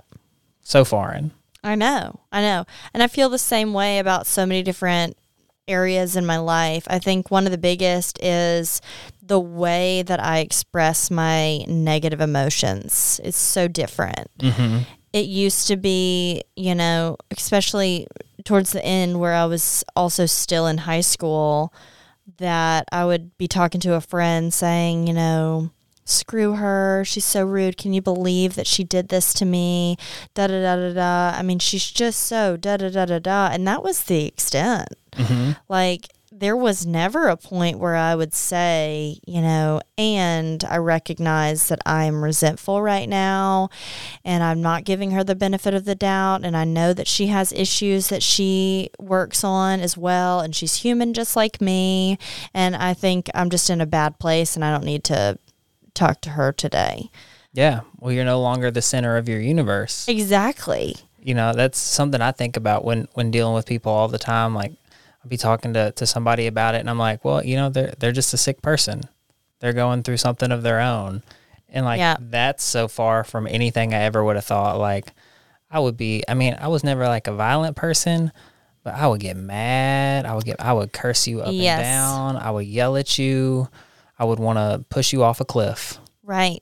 [0.64, 1.32] So foreign.
[1.64, 2.66] I know, I know.
[2.94, 5.18] And I feel the same way about so many different
[5.68, 6.86] areas in my life.
[6.88, 8.82] I think one of the biggest is
[9.22, 13.20] the way that I express my negative emotions.
[13.24, 14.30] It's so different.
[14.40, 14.80] Mm-hmm.
[15.14, 18.08] It used to be, you know, especially
[18.46, 21.74] towards the end where I was also still in high school,
[22.38, 25.72] that I would be talking to a friend saying, you know,
[26.06, 27.04] screw her.
[27.06, 27.78] She's so rude.
[27.78, 29.98] Can you believe that she did this to me?
[30.34, 31.38] Da da da da da.
[31.38, 33.50] I mean, she's just so da da da da da.
[33.52, 34.90] And that was the extent.
[35.14, 35.52] Mm-hmm.
[35.70, 41.68] Like, there was never a point where I would say, you know, and I recognize
[41.68, 43.70] that I am resentful right now
[44.24, 46.46] and I'm not giving her the benefit of the doubt.
[46.46, 50.40] And I know that she has issues that she works on as well.
[50.40, 52.18] And she's human just like me.
[52.54, 55.38] And I think I'm just in a bad place and I don't need to
[55.94, 57.12] talk to her today.
[57.52, 57.82] Yeah.
[58.00, 60.08] Well, you're no longer the center of your universe.
[60.08, 60.96] Exactly.
[61.20, 64.56] You know, that's something I think about when when dealing with people all the time.
[64.56, 64.72] Like,
[65.24, 67.94] I'll be talking to, to somebody about it, and I'm like, well, you know, they're
[68.00, 69.02] they're just a sick person.
[69.60, 71.22] They're going through something of their own,
[71.70, 72.18] and like Yeah.
[72.20, 74.80] that's so far from anything I ever would have thought.
[74.80, 75.14] Like,
[75.70, 76.24] I would be.
[76.28, 78.32] I mean, I was never like a violent person,
[78.84, 80.26] but I would get mad.
[80.26, 80.60] I would get.
[80.60, 81.78] I would curse you up Yes.
[81.80, 82.36] and down.
[82.38, 83.70] I would yell at you.
[84.18, 86.62] I would want to push you off a cliff, Right.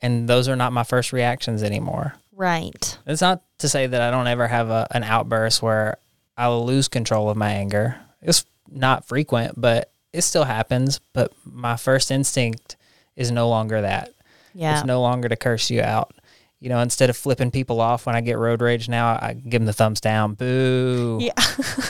[0.00, 2.14] and those are not my first reactions anymore.
[2.32, 2.98] Right.
[3.06, 5.96] It's not to say that I don't ever have a, an outburst where
[6.36, 7.96] I'll lose control of my anger.
[8.22, 11.00] It's not frequent, but it still happens.
[11.12, 12.76] But my first instinct
[13.16, 14.10] is no longer that.
[14.54, 14.76] Yeah.
[14.78, 16.12] It's no longer to curse you out.
[16.58, 19.60] You know, instead of flipping people off when I get road rage now, I give
[19.60, 20.34] them the thumbs down.
[20.34, 21.18] Boo.
[21.20, 21.32] Yeah.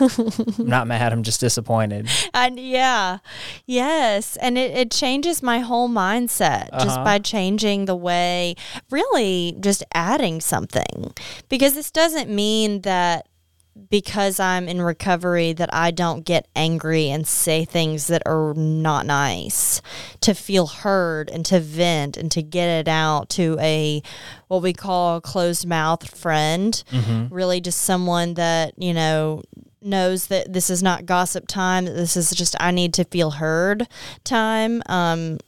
[0.01, 1.13] I'm not mad.
[1.13, 2.09] I'm just disappointed.
[2.35, 3.19] And yeah,
[3.65, 4.37] yes.
[4.37, 7.05] And it, it changes my whole mindset just Uh-huh.
[7.05, 8.57] by changing the way,
[8.91, 11.13] really just adding something.
[11.49, 13.27] Because this doesn't mean that
[13.91, 19.07] because I'm in recovery that I don't get angry and say things that are not
[19.07, 19.83] nice.
[20.23, 24.03] To feel heard and to vent and to get it out to a
[24.49, 26.83] what we call a closed mouth friend.
[27.31, 29.43] Really just someone that, you know,
[29.83, 33.87] knows that this is not gossip time, this is just I need to feel heard
[34.25, 34.83] time.
[34.87, 35.39] Um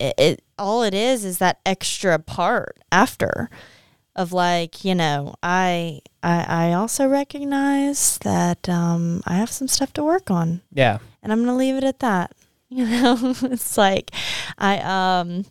[0.00, 3.50] it, it all it is is that extra part after
[4.16, 9.92] of like you know I I, I also recognize that um, I have some stuff
[9.94, 10.98] to work on Yeah.
[11.22, 12.32] and I'm gonna leave it at that.
[12.74, 14.10] You know, it's like
[14.58, 15.44] I um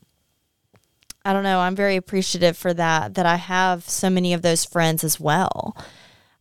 [1.24, 4.66] I don't know, I'm very appreciative for that, that I have so many of those
[4.66, 5.78] friends as well.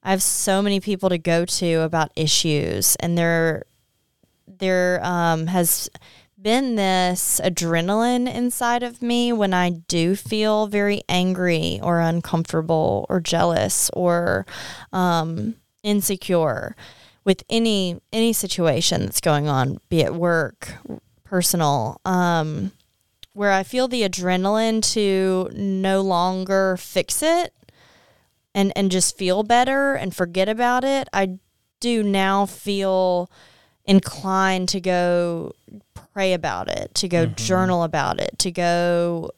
[0.03, 3.65] I have so many people to go to about issues and there
[4.49, 5.89] there um has
[6.43, 13.21] been this adrenaline inside of me when I do feel very angry or uncomfortable or
[13.21, 14.45] jealous or
[14.93, 16.75] um, insecure
[17.25, 20.75] with any any situation that's going on, be it work,
[21.23, 22.73] personal, um,
[23.33, 27.55] where I feel the adrenaline to no longer fix it
[28.55, 31.09] and and just feel better and forget about it.
[31.13, 31.39] I
[31.79, 33.31] do now feel
[33.85, 35.53] inclined to go
[36.13, 39.31] pray about it, to go journal about it, to go,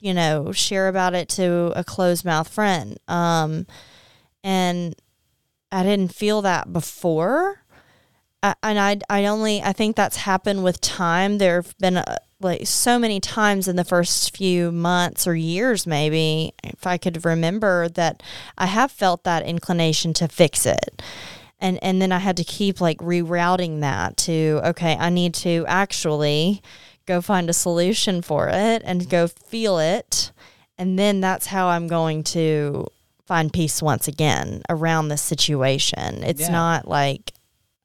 [0.00, 2.98] you know, share about it to a closed mouth friend.
[3.06, 3.66] Um,
[4.42, 4.94] and
[5.70, 7.62] I didn't feel that before.
[8.42, 11.38] I, and I, I only, I think that's happened with time.
[11.38, 15.86] There have been uh, like so many times in the first few months or years,
[15.86, 18.22] maybe, if I could remember, that
[18.58, 21.02] I have felt that inclination to fix it
[21.58, 25.64] and and then I had to keep like rerouting that to okay, I need to
[25.68, 26.62] actually
[27.06, 30.32] go find a solution for it and go feel it,
[30.78, 32.86] and then that's how I'm going to
[33.26, 36.22] find peace once again around this situation.
[36.22, 36.50] It's Yeah.
[36.52, 37.32] not like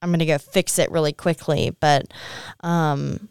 [0.02, 2.06] I'm going to go fix it really quickly, but
[2.62, 3.30] um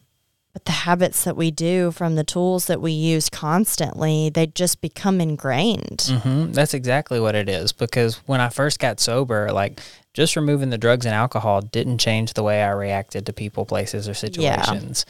[0.53, 4.81] but the habits that we do from the tools that we use constantly, they just
[4.81, 6.03] become ingrained.
[6.23, 7.73] hmm That's exactly what it is.
[7.73, 9.79] Because when I first got sober, like
[10.15, 14.09] just removing the drugs and alcohol didn't change the way I reacted to people, places,
[14.09, 15.07] or situations.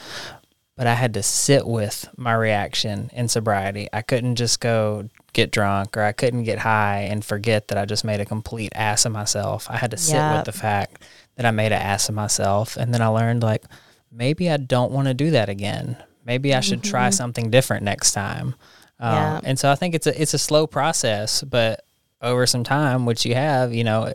[0.76, 3.88] But I had to sit with my reaction in sobriety.
[3.92, 7.84] I couldn't just go get drunk or I couldn't get high and forget that I
[7.84, 9.66] just made a complete ass of myself.
[9.70, 10.36] I had to sit Yep.
[10.36, 11.02] with the fact
[11.36, 12.76] that I made an ass of myself.
[12.78, 13.64] And then I learned, like,
[14.10, 15.96] maybe I don't want to do that again.
[16.24, 18.54] Maybe I should try something different next time.
[18.98, 19.40] Um, Yeah.
[19.44, 21.84] And so I think it's a it's a slow process, but
[22.22, 24.12] over some time, which you have, you know,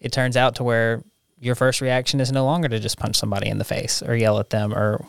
[0.00, 1.02] it, turns out to where
[1.40, 4.38] your first reaction is no longer to just punch somebody in the face or yell
[4.38, 5.04] at them or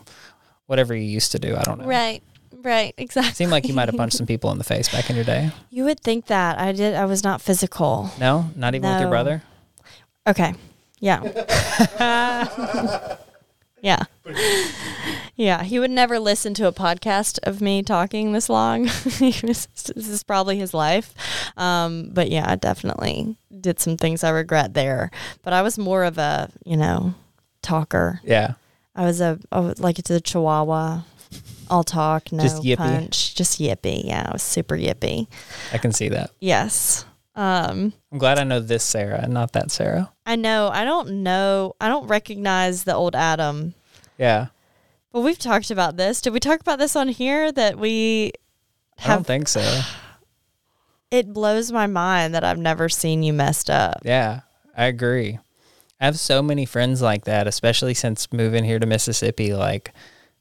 [0.66, 1.56] whatever you used to do.
[1.56, 1.86] I don't know.
[1.86, 2.22] Right.
[2.62, 3.30] Right, exactly.
[3.30, 5.24] It seemed like you might have punched some people in the face back in your
[5.24, 5.50] day.
[5.70, 6.58] You would think that.
[6.58, 8.10] I did I was not physical.
[8.18, 9.42] No, not even with your brother.
[10.26, 10.52] Okay.
[10.98, 11.22] Yeah.
[13.82, 14.04] yeah.
[15.36, 15.62] Yeah.
[15.62, 18.82] He would never listen to a podcast of me talking this long.
[19.20, 21.14] Was- this is probably his life.
[21.56, 25.10] Um, but yeah, I definitely did some things I regret there.
[25.42, 27.14] But I was more of a, you know,
[27.62, 28.20] talker.
[28.22, 28.54] Yeah.
[28.94, 31.02] I was a, I was like it's a chihuahua.
[31.70, 32.76] I'll talk, no Just yippy.
[32.76, 33.34] punch.
[33.34, 34.04] Just yippy.
[34.04, 35.26] Yeah, I was super yippy.
[35.72, 36.32] I can see that.
[36.40, 37.06] Yes.
[37.36, 40.10] Um, I'm glad I know this Sarah and not that Sarah.
[40.26, 40.68] I know.
[40.72, 41.74] I don't know.
[41.80, 43.74] I don't recognize the old Adam.
[44.18, 44.46] Yeah.
[45.12, 46.20] But we've talked about this.
[46.20, 48.32] Did we talk about this on here that we
[48.98, 49.26] I don't have?
[49.26, 49.80] think so.
[51.10, 54.02] It blows my mind that I've never seen you messed up.
[54.04, 54.42] Yeah,
[54.76, 55.40] I agree.
[56.00, 59.92] I have so many friends like that, especially since moving here to Mississippi, like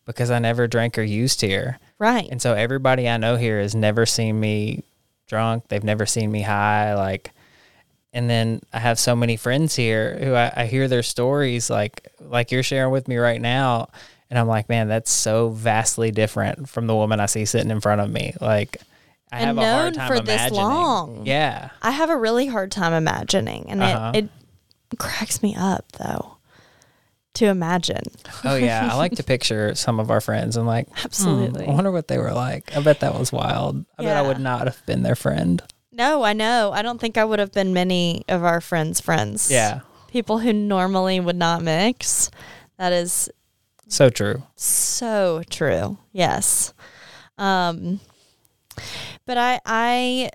[0.05, 1.79] because I never drank or used here.
[1.97, 2.27] Right.
[2.29, 4.83] And so everybody I know here has never seen me
[5.29, 5.69] drunk.
[5.69, 6.95] They've never seen me high.
[6.95, 7.31] Like,
[8.11, 12.07] and then I have so many friends here who I, I hear their stories, like
[12.19, 13.89] like you're sharing with me right now,
[14.29, 17.79] and I'm like, man, that's so vastly different from the woman I see sitting in
[17.79, 18.33] front of me.
[18.41, 18.77] Like,
[19.31, 21.25] I have a hard time for this long.
[21.25, 24.11] Yeah, I have a really hard time imagining, and Uh-huh.
[24.15, 24.29] it,
[24.91, 26.35] it cracks me up though
[27.35, 28.03] to imagine.
[28.43, 28.89] oh yeah.
[28.91, 30.57] I like to picture some of our friends.
[30.57, 31.67] I'm like, hmm, Absolutely.
[31.67, 32.75] I wonder what they were like.
[32.75, 33.85] I bet that was wild.
[33.97, 35.61] I bet I would not have been their friend.
[35.91, 36.71] No, I know.
[36.73, 39.51] I don't think I would have been many of our friends' friends.
[39.51, 42.31] Yeah, People who normally would not mix.
[42.77, 43.29] That is
[43.87, 44.43] so true.
[44.55, 45.97] so true.
[46.11, 46.73] Yes.
[47.37, 47.99] Um
[49.25, 50.29] but I I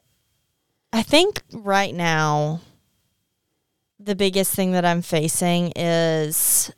[0.92, 2.60] I think right now
[3.98, 6.70] the biggest thing that I'm facing is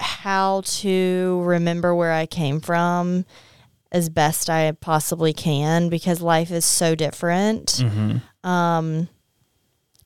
[0.00, 3.24] how to remember where I came from
[3.92, 7.66] as best I possibly can because life is so different.
[7.66, 8.48] Mm-hmm.
[8.48, 9.08] Um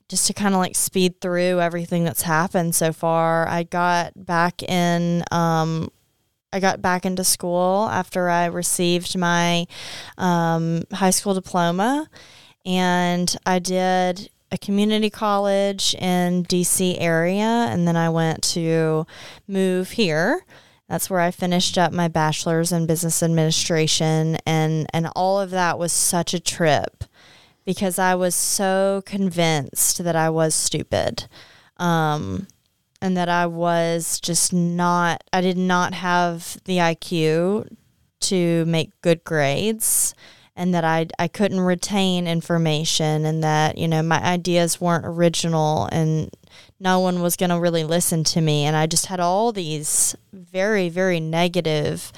[0.08, 3.46] just to kind of like speed through everything that's happened so far.
[3.48, 5.90] I got back in um
[6.52, 9.66] I got back into school after I received my
[10.18, 12.08] um, high school diploma,
[12.66, 19.06] and I did a community college in DC area, and then I went to
[19.46, 20.44] move here.
[20.88, 25.78] That's where I finished up my bachelor's in business administration, and and all of that
[25.78, 27.04] was such a trip
[27.64, 31.26] because I was so convinced that I was stupid.
[31.76, 32.48] Um,
[33.02, 37.74] and that I was just not, I did not have the IQ
[38.20, 40.14] to make good grades
[40.60, 45.88] and that I, I couldn't retain information and that, you know, my ideas weren't original
[45.90, 46.30] and
[46.78, 48.64] no one was going to really listen to me.
[48.64, 52.12] And I just had all these very, very negative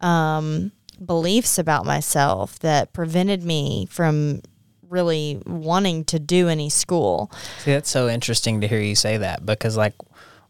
[0.00, 0.70] um,
[1.04, 4.42] beliefs about myself that prevented me from
[4.88, 7.28] really wanting to do any school.
[7.58, 9.94] See, that's so interesting to hear you say that because, like,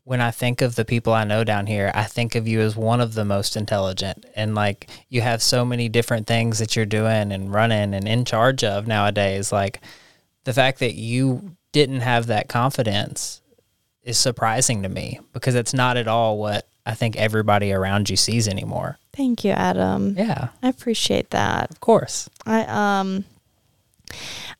[0.05, 2.77] when I think of the people I know down here, I think of you as
[2.77, 4.25] one of the most intelligent.
[4.35, 8.25] And, like, you have so many different things that you're doing and running and in
[8.25, 9.53] charge of nowadays.
[9.53, 9.81] Like,
[10.45, 13.41] the fact that you didn't have that confidence
[14.03, 18.17] is surprising to me because it's not at all what I think everybody around you
[18.17, 18.99] sees anymore.
[19.13, 20.17] Thank you, Adam.
[20.17, 21.71] Yeah, I appreciate that.
[21.71, 22.29] of course.
[22.47, 23.25] I um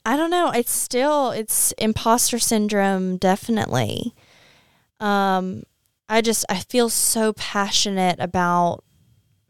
[0.05, 4.14] I don't know, it's still it's imposter syndrome definitely.
[5.00, 5.64] Um
[6.08, 8.84] I just I feel so passionate about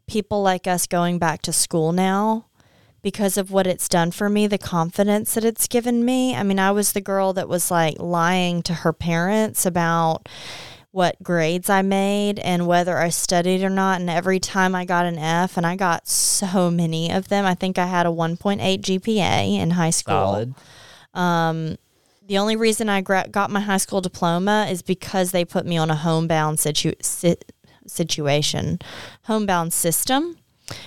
[0.07, 2.45] people like us going back to school now
[3.01, 6.35] because of what it's done for me, the confidence that it's given me.
[6.35, 10.29] I mean, I was the girl that was like lying to her parents about
[10.91, 14.01] what grades I made and whether I studied or not.
[14.01, 17.55] And every time I got an F, and I got so many of them, I
[17.55, 20.13] think I had a 1.8 GPA in high school.
[20.13, 20.55] Solid.
[21.13, 21.77] Um,
[22.31, 25.91] the only reason I got my high school diploma is because they put me on
[25.91, 27.51] a homebound situ- sit-
[27.85, 28.79] situation,
[29.23, 30.37] homebound system,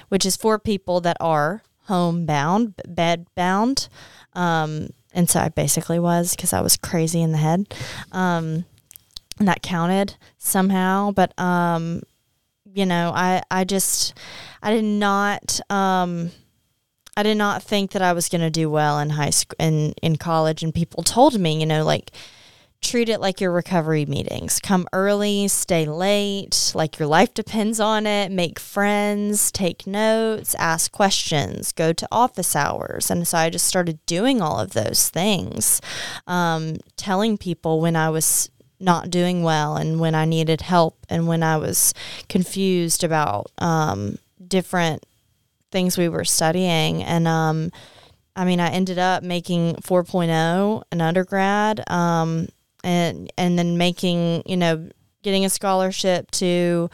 [0.09, 3.91] which is for people that are homebound, bedbound.
[4.33, 7.75] Um, and so I basically was because I was crazy in the head.
[8.11, 8.65] Um,
[9.39, 11.11] and that counted somehow.
[11.11, 12.05] But, um,
[12.65, 14.15] you know, I, I just,
[14.63, 16.31] I did not, um,
[17.17, 19.95] I did not think that I was going to do well in high school in
[20.03, 22.11] in college and people told me, you know, like
[22.85, 24.61] treat it like your recovery meetings.
[24.61, 28.31] Come early, stay late, like your life depends on it.
[28.31, 33.11] Make friends, take notes, ask questions, go to office hours.
[33.11, 35.81] And so I just started doing all of those things,
[36.27, 41.27] um, telling people when I was not doing well and when I needed help and
[41.27, 41.95] when I was
[42.29, 45.05] confused about um, different
[45.75, 47.03] things we were studying.
[47.03, 47.73] And um,
[48.37, 52.49] I mean, I ended up making 4.0 an undergrad, um,
[52.85, 54.89] and and then making you know
[55.23, 56.89] getting a scholarship to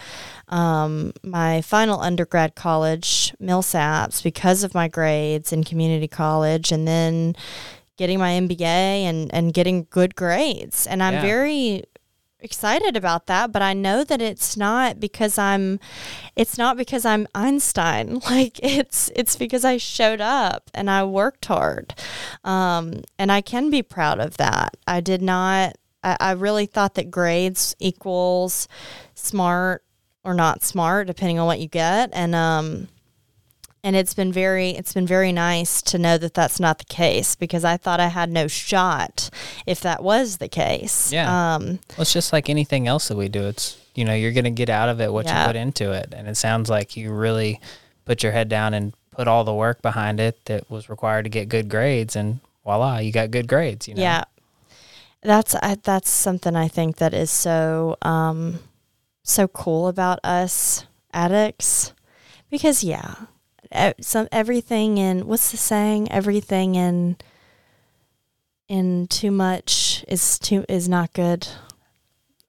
[0.48, 7.34] um, my final undergrad college, Millsaps, because of my grades in community college, and then
[7.96, 10.86] getting my MBA and and getting good grades.
[10.86, 11.22] And I'm Yeah.
[11.22, 11.84] very
[12.42, 15.80] excited about that, but I know that it's not because I'm
[16.36, 18.20] it's not because I'm Einstein.
[18.30, 21.94] Like it's it's because I showed up and I worked hard.
[22.44, 24.76] Um, and I can be proud of that.
[24.86, 28.68] I did not I, I really thought that grades equals
[29.14, 29.82] smart
[30.22, 32.10] or not smart, depending on what you get.
[32.12, 32.88] And um
[33.82, 37.34] and it's been very it's been very nice to know that that's not the case
[37.34, 39.30] because I thought I had no shot
[39.66, 41.12] if that was the case.
[41.12, 41.54] Yeah.
[41.54, 43.46] Um, Well, it's just like anything else that we do.
[43.46, 45.40] It's you know you're gonna get out of it what Yeah.
[45.42, 47.60] you put into it, and it sounds like you really
[48.04, 51.28] put your head down and put all the work behind it that was required to
[51.30, 53.88] get good grades, and voila, you got good grades.
[53.88, 54.02] You know.
[54.02, 54.24] Yeah,
[55.22, 58.60] that's I, that's something I think that is so um,
[59.22, 61.92] so cool about us addicts
[62.50, 63.14] because yeah,
[64.00, 66.10] some everything in what's the saying?
[66.10, 67.16] Everything in
[68.68, 71.48] in too much is too is not good.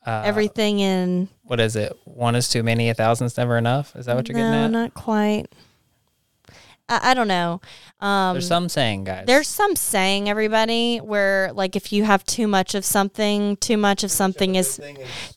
[0.06, 1.96] Uh, everything in What is it?
[2.06, 2.90] One is too many.
[2.90, 3.96] A thousand's never enough.
[3.96, 4.72] Is that what you're no, getting at?
[4.72, 5.46] No, not quite.
[6.90, 7.62] I, I don't know.
[8.00, 9.26] Um, There's some saying, guys.
[9.28, 14.04] There's some saying, everybody, where like if you have too much of something, too much
[14.04, 14.82] of something is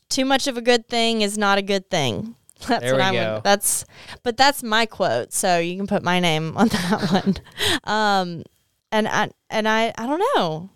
[0.09, 2.35] too much of a good thing is not a good thing.
[2.67, 3.41] That's There what we I go.
[3.43, 3.85] That's,
[4.23, 7.35] but that's my quote, so you can put my name on that one.
[7.83, 8.43] Um,
[8.91, 10.69] and I and I I don't know.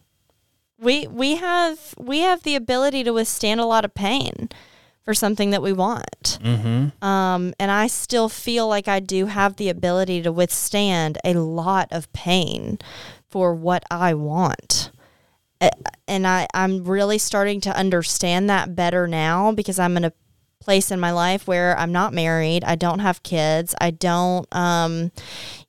[0.77, 4.49] We we have we have the ability to withstand a lot of pain
[5.03, 6.37] for something that we want.
[6.41, 7.03] mm-hmm.
[7.03, 11.87] Um, and I still feel like I do have the ability to withstand a lot
[11.91, 12.77] of pain
[13.29, 14.91] for what I want.
[16.07, 20.13] And I, I'm really starting to understand that better now because I'm in a
[20.61, 22.63] place in my life where I'm not married.
[22.63, 23.73] I don't have kids.
[23.79, 25.11] I don't, um,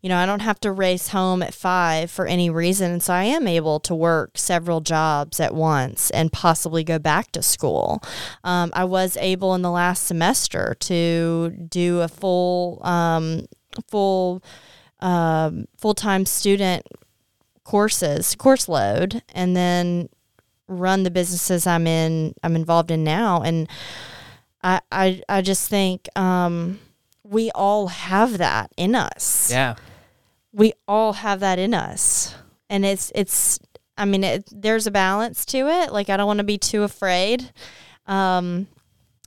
[0.00, 3.00] you know, I don't have to race home at five for any reason.
[3.00, 7.42] So I am able to work several jobs at once and possibly go back to
[7.42, 8.02] school.
[8.42, 13.46] Um, I was able in the last semester to do a full, um,
[13.88, 14.42] full,
[14.98, 16.86] um, full time student
[17.62, 20.08] courses, course load, and then
[20.66, 23.42] run the businesses I'm in, I'm involved in now.
[23.42, 23.68] And
[24.62, 26.78] I, I, I just think, um,
[27.22, 29.76] we all have that in us Yeah.
[30.52, 32.34] we all have that in us
[32.68, 33.60] and it's it's
[33.96, 36.82] i mean it, there's a balance to it like i don't want to be too
[36.82, 37.52] afraid
[38.06, 38.66] um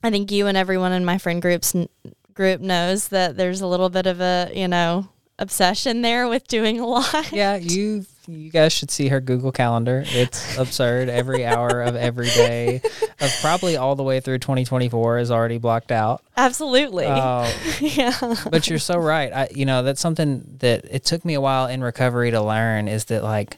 [0.03, 1.87] i think you and everyone in my friend groups n-
[2.33, 5.07] group knows that there's a little bit of a you know
[5.39, 7.55] obsession there with doing a lot Yeah.
[7.55, 10.03] You you guys should see her Google Calendar.
[10.07, 11.09] It's absurd.
[11.09, 12.81] Every hour of every day
[13.19, 16.23] of probably all the way through 2024 is already blocked out.
[16.37, 19.31] absolutely Uh, yeah but you're so right.
[19.33, 22.87] I, you know, that's something that it took me a while in recovery to learn
[22.87, 23.57] is that like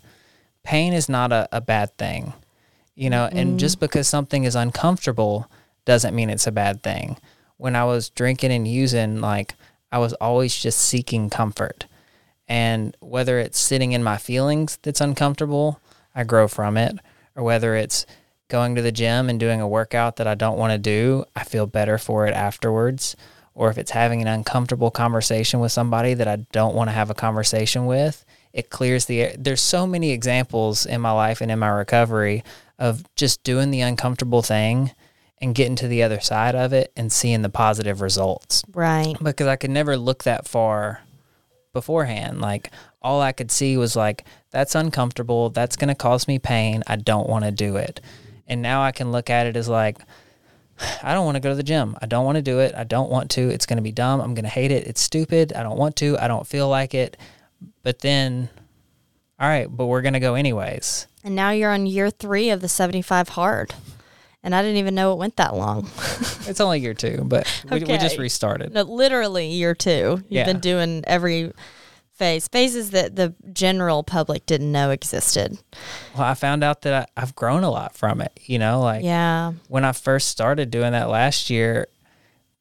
[0.63, 2.33] pain is not a, a bad thing,
[2.95, 5.49] you know, and just because something is uncomfortable
[5.85, 7.17] doesn't mean it's a bad thing.
[7.57, 9.55] When I was drinking and using, like,
[9.91, 11.85] I was always just seeking comfort.
[12.47, 15.79] And whether it's sitting in my feelings that's uncomfortable,
[16.13, 16.97] I grow from it,
[17.35, 18.05] or whether it's
[18.47, 21.43] going to the gym and doing a workout that I don't want to do, I
[21.43, 23.15] feel better for it afterwards.
[23.53, 27.09] Or if it's having an uncomfortable conversation with somebody that I don't want to have
[27.09, 29.35] a conversation with, it clears the air.
[29.37, 32.43] There's so many examples in my life and in my recovery
[32.77, 34.91] of just doing the uncomfortable thing
[35.39, 39.47] and getting to the other side of it and seeing the positive results right because
[39.47, 41.01] I could never look that far
[41.75, 42.41] beforehand.
[42.41, 42.71] Like
[43.03, 46.95] all I could see was like that's uncomfortable, that's going to cause me pain, I
[46.95, 48.01] don't want to do it.
[48.47, 49.99] And now I can look at it as like
[51.03, 51.95] I don't want to go to the gym.
[52.01, 52.73] I don't want to do it.
[52.75, 53.49] I don't want to.
[53.49, 54.19] It's going to be dumb.
[54.21, 54.87] I'm going to hate it.
[54.87, 55.53] It's stupid.
[55.53, 56.17] I don't want to.
[56.17, 57.15] I don't feel like it.
[57.83, 58.49] But then
[59.39, 61.07] all right, but we're going to go anyways.
[61.23, 63.73] and now you're on year three of the 75 hard
[64.45, 65.89] and i didn't even know it went that long
[66.47, 68.71] It's only year 2, but we, we just restarted.
[68.71, 70.17] No, literally year two.
[70.29, 70.45] You've Yeah.
[70.45, 71.51] been doing every
[72.13, 75.57] phase, phases that the general public didn't know existed.
[76.13, 79.03] Well, I found out that I, I've grown a lot from it, you know, like
[79.03, 79.53] Yeah.
[79.69, 81.87] when I first started doing that last year,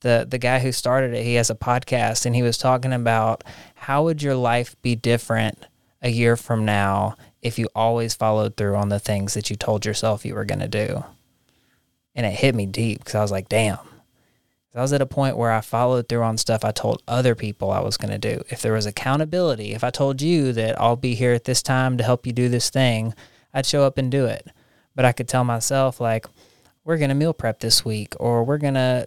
[0.00, 3.44] the the guy who started it, he has a podcast and he was talking about
[3.74, 5.58] how would your life be different
[6.00, 9.84] a year from now if you always followed through on the things that you told
[9.84, 11.04] yourself you were going to do.
[12.14, 13.78] And it hit me deep because I was like, damn.
[14.76, 17.70] I was at a point where I followed through on stuff I told other people
[17.70, 18.42] I was going to do.
[18.50, 21.96] If there was accountability, if I told you that I'll be here at this time
[21.96, 23.14] to help you do this thing,
[23.52, 24.48] I'd show up and do it.
[24.96, 26.26] But I could tell myself, like,
[26.84, 29.06] we're going to meal prep this week, or we're going to,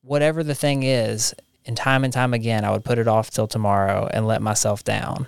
[0.00, 1.34] whatever the thing is,
[1.66, 4.84] and time and time again, I would put it off till tomorrow and let myself
[4.84, 5.26] down.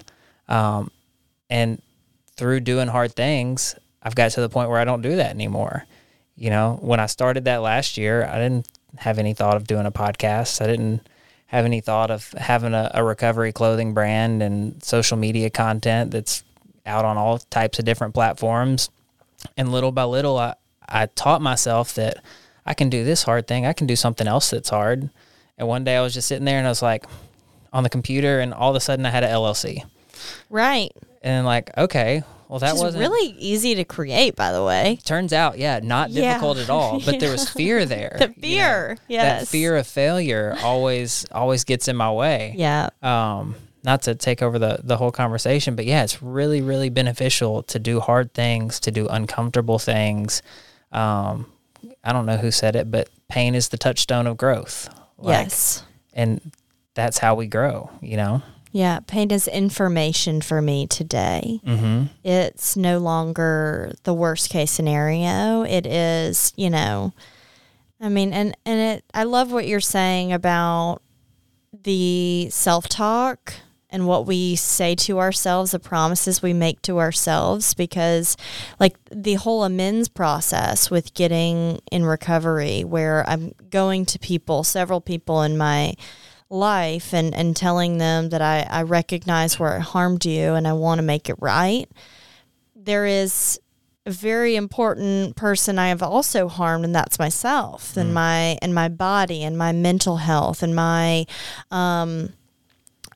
[0.49, 0.91] Um,
[1.51, 1.83] and
[2.37, 5.85] through doing hard things, I've got to the point where I don't do that anymore.
[6.37, 8.69] You know, when I started that last year, I didn't
[8.99, 10.61] have any thought of doing a podcast.
[10.61, 11.07] I didn't
[11.47, 16.45] have any thought of having a, a recovery clothing brand and social media content that's
[16.85, 18.91] out on all types of different platforms.
[19.57, 20.55] And little by little, I,
[20.89, 22.23] I taught myself that
[22.65, 23.65] I can do this hard thing.
[23.65, 25.11] I can do something else that's hard.
[25.59, 27.07] And one day I was just sitting there and I was like
[27.73, 29.85] on the computer, and all of a sudden I had an LLC.
[30.49, 30.93] Right.
[31.23, 34.99] And like, okay, well, that wasn't really easy to create, by the way.
[35.05, 36.35] Turns out, yeah, not Yeah.
[36.35, 37.01] difficult at all.
[37.05, 38.17] But there was fear there.
[38.19, 38.35] The you know.
[38.41, 42.55] fear, That fear of failure always always gets in my way.
[42.57, 42.91] Yeah.
[43.03, 47.63] Um, not to take over the the whole conversation, but yeah, it's really really beneficial
[47.65, 50.43] to do hard things, to do uncomfortable things.
[50.93, 51.47] Um,
[52.03, 54.89] I don't know who said it, but pain is the touchstone of growth.
[55.19, 55.83] Like, yes.
[56.13, 56.53] and
[56.95, 57.91] that's how we grow.
[58.01, 58.43] You know.
[58.77, 59.01] Yeah.
[59.07, 61.61] Pain is information for me today.
[61.65, 62.09] Mm-hmm.
[62.23, 65.63] It's no longer the worst case scenario.
[65.63, 67.15] It is, you know,
[68.03, 71.01] I mean, and, and it, I love what you're saying about
[71.85, 73.55] the self talk
[73.89, 78.37] and what we say to ourselves, the promises we make to ourselves, because
[78.79, 85.01] like the whole amends process with getting in recovery, where I'm going to people, several
[85.01, 85.95] people in my
[86.49, 90.73] life and, and telling them that I, I recognize where I harmed you and I
[90.73, 91.91] want to make it right.
[92.75, 93.61] There is
[94.07, 98.89] a very important person I have also harmed, and that's myself and my and my
[98.89, 101.27] body and my mental health and my
[101.73, 102.33] um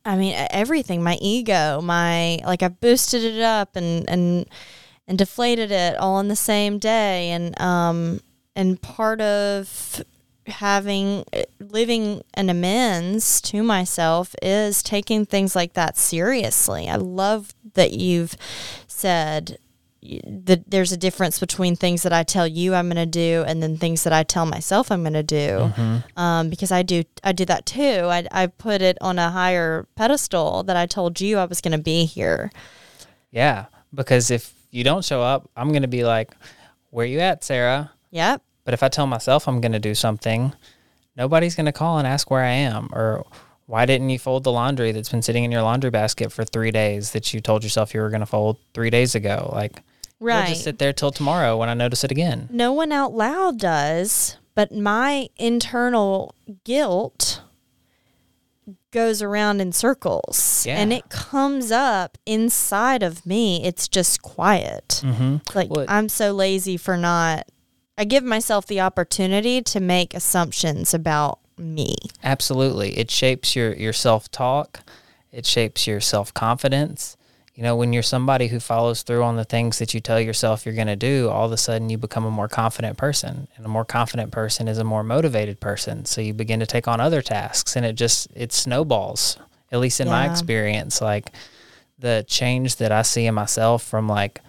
[0.05, 4.47] I mean everything, my ego, my like I've boosted it up and and
[5.07, 8.21] and deflated it all in the same day and um
[8.57, 10.03] and part of
[10.51, 11.25] having
[11.59, 16.89] living an amends to myself is taking things like that seriously.
[16.89, 18.37] I love that you've
[18.87, 19.59] said
[20.03, 23.63] that there's a difference between things that I tell you I'm going to do and
[23.63, 25.73] then things that I tell myself I'm going to do.
[26.17, 28.07] Um, because I do I do that too.
[28.07, 31.73] I I put it on a higher pedestal that I told you I was going
[31.73, 32.51] to be here.
[33.31, 36.33] Yeah, because if you don't show up, I'm going to be like,
[36.91, 38.43] "Where you at, Sarah?" Yep.
[38.71, 40.53] But if I tell myself I'm going to do something,
[41.17, 43.27] nobody's going to call and ask where I am or
[43.67, 46.71] why didn't you fold the laundry that's been sitting in your laundry basket for 3
[46.71, 49.51] days that you told yourself you were going to fold 3 days ago?
[49.53, 49.83] Like
[50.21, 50.51] Right.
[50.51, 52.49] just sit there till tomorrow when I notice it again.
[52.53, 57.43] no one out loud does, but my internal guilt
[58.93, 60.77] goes around in circles Yeah.
[60.79, 63.65] and it comes up inside of me.
[63.65, 65.01] It's just quiet.
[65.05, 65.39] Mm-hmm.
[65.57, 67.49] Like Well, it- I'm so lazy for not
[68.01, 71.97] I give myself the opportunity to make assumptions about me.
[72.25, 72.97] Absolutely.
[72.99, 74.81] It shapes your, your self talk,
[75.31, 77.19] it shapes your self confidence.
[77.55, 80.65] You know, when you're somebody who follows through on the things that you tell yourself
[80.65, 83.49] you're going to do, all of a sudden you become a more confident person.
[83.55, 86.07] And a more confident person is a more motivated person.
[86.07, 89.37] So you begin to take on other tasks and it just, it snowballs,
[89.71, 91.03] at least in my experience.
[91.03, 91.33] Like
[91.99, 94.41] the change that I see in myself from like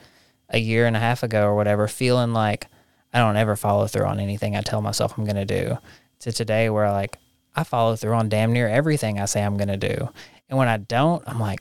[0.47, 2.67] a year and a half ago or whatever, feeling like
[3.14, 5.78] I don't ever follow through on anything I tell myself I'm going to do,
[6.20, 7.18] to today where like
[7.55, 10.09] I follow through on damn near everything I say I'm going to do.
[10.49, 11.59] And when I don't, I'm like,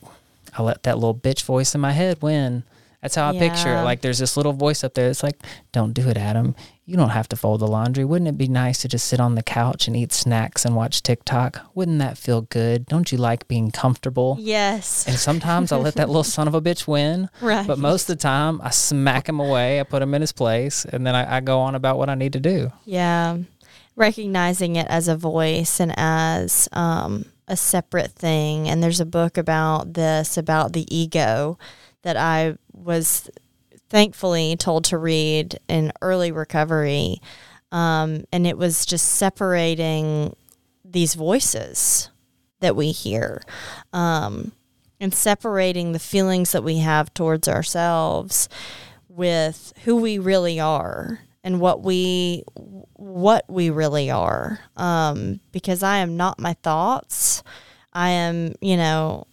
[0.57, 2.63] I let that little bitch voice in my head win.
[3.01, 3.83] That's how I picture it.
[3.83, 5.39] Like there's this little voice up there that's like,
[5.71, 6.55] don't do it, Adam.
[6.91, 8.03] You don't have to fold the laundry.
[8.03, 11.01] Wouldn't it be nice to just sit on the couch and eat snacks and watch
[11.01, 11.61] TikTok?
[11.73, 12.85] Wouldn't that feel good?
[12.85, 14.35] Don't you like being comfortable?
[14.37, 15.07] Yes.
[15.07, 17.29] And sometimes I let that little son of a bitch win.
[17.39, 17.65] Right.
[17.65, 19.79] But most of the time, I smack him away.
[19.79, 22.15] I put him in his place, and then I, I go on about what I
[22.15, 22.73] need to do.
[22.83, 23.37] Yeah.
[23.95, 28.67] Recognizing it as a voice and as um, a separate thing.
[28.67, 31.57] And there's a book about this, about the ego,
[32.01, 33.29] that I was
[33.91, 37.17] thankfully told to read in early recovery.
[37.73, 40.33] Um, and it was just separating
[40.85, 42.09] these voices
[42.61, 43.41] that we hear
[43.91, 44.53] um,
[44.99, 48.47] and separating the feelings that we have towards ourselves
[49.09, 55.97] with who we really are and what we what we really are um, because i
[55.97, 57.43] am not my thoughts
[57.93, 59.25] i am you know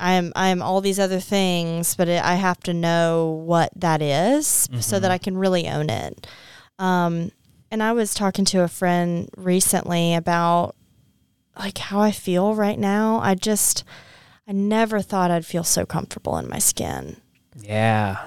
[0.00, 3.70] i am i am all these other things but it, i have to know what
[3.76, 6.26] that is so that i can really own it
[6.78, 7.30] um,
[7.70, 10.74] and i was talking to a friend recently about
[11.58, 13.84] like how i feel right now i just
[14.46, 17.16] i never thought i'd feel so comfortable in my skin
[17.56, 18.26] Yeah.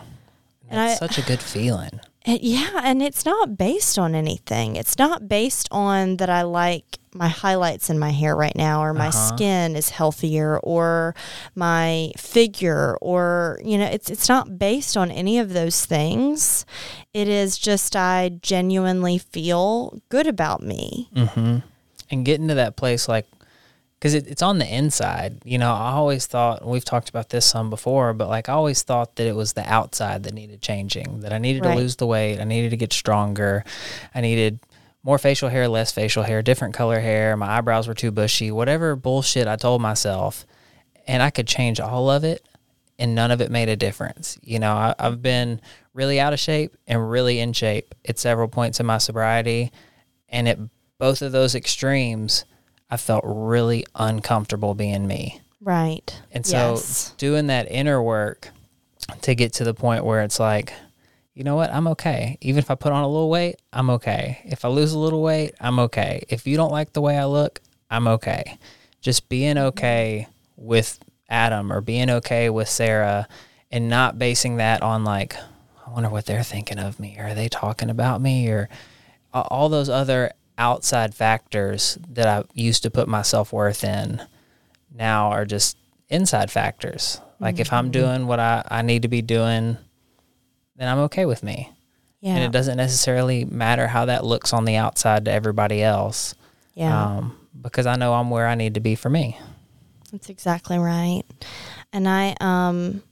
[0.70, 2.00] And That's I- such a good feeling.
[2.24, 4.76] And yeah, and it's not based on anything.
[4.78, 8.93] It's not based on that I like my highlights in my hair right now or
[8.93, 9.36] my Uh-huh.
[9.36, 11.14] skin is healthier or
[11.55, 16.66] my figure or you know it's it's not based on any of those things
[17.14, 21.57] it is just i genuinely feel good about me Mm-hmm.
[22.09, 23.26] And getting to that place, like,
[23.97, 25.38] because it, it's on the inside.
[25.45, 28.82] You know, I always thought, we've talked about this some before, but like, I always
[28.84, 31.72] thought that it was the outside that needed changing, that I needed Right.
[31.76, 33.64] to lose the weight, I needed to get stronger,
[34.14, 34.59] I needed
[35.04, 38.95] more facial hair, less facial hair, different color hair, my eyebrows were too bushy, whatever
[38.95, 40.45] bullshit I told myself.
[41.08, 42.47] And I could change all of it,
[42.99, 44.38] and none of it made a difference.
[44.43, 45.60] You know, I, I've been
[45.93, 49.72] really out of shape and really in shape at several points in my sobriety.
[50.30, 50.60] And at
[50.99, 52.45] both of those extremes,
[52.89, 55.41] I felt really uncomfortable being me.
[55.60, 57.16] right And so yes.
[57.18, 58.49] doing that inner work
[59.24, 60.74] to get to the point where it's like,
[61.34, 62.38] you know what, I'm okay.
[62.42, 64.42] Even if I put on a little weight, I'm okay.
[64.46, 66.24] If I lose a little weight, I'm okay.
[66.30, 68.58] If you don't like the way I look, I'm okay.
[69.02, 69.68] Just being mm-hmm.
[69.68, 70.28] okay
[70.58, 73.28] with Adam or being okay with Sarah
[73.72, 75.36] and not basing that on like,
[75.86, 77.18] I wonder what they're thinking of me.
[77.18, 78.50] Are they talking about me?
[78.50, 78.68] Or
[79.34, 84.22] all those other outside factors that I used to put my self worth in
[84.94, 85.78] now are just
[86.10, 87.22] inside factors.
[87.40, 87.92] Like if I'm mm-hmm.
[87.92, 89.78] doing what I, I need to be doing,
[90.82, 91.72] then I'm okay with me.
[92.22, 96.34] yeah And it doesn't necessarily matter how that looks on the outside to everybody else.
[96.74, 99.38] yeah Um, because I know I'm where I need to be for me.
[100.12, 101.24] That's exactly right.
[101.94, 103.04] And I um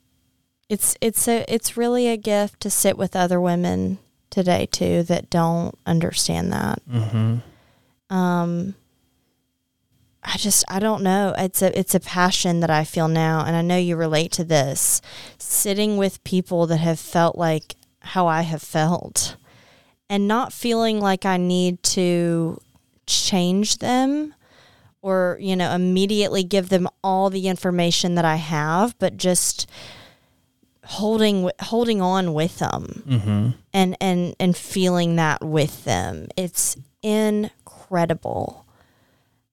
[0.68, 4.00] it's it's a it's really a gift to sit with other women
[4.30, 6.82] today too that don't understand that.
[6.90, 8.16] Mm-hmm.
[8.16, 8.76] Um
[10.24, 11.34] I just I don't know.
[11.38, 14.44] It's a it's a passion that I feel now and I know you relate to
[14.44, 15.02] this.
[15.38, 19.36] Sitting with people that have felt like how I have felt
[20.10, 22.60] and not feeling like I need to
[23.08, 24.34] change them
[25.02, 29.70] or you know immediately give them all the information that I have but just
[30.86, 33.50] holding holding on with them Mm-hmm.
[33.74, 38.66] and and and feeling that with them it's incredible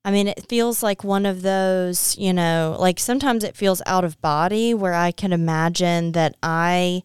[0.07, 4.05] i mean it feels like one of those you know like sometimes it feels out
[4.05, 7.03] of body where i can imagine that i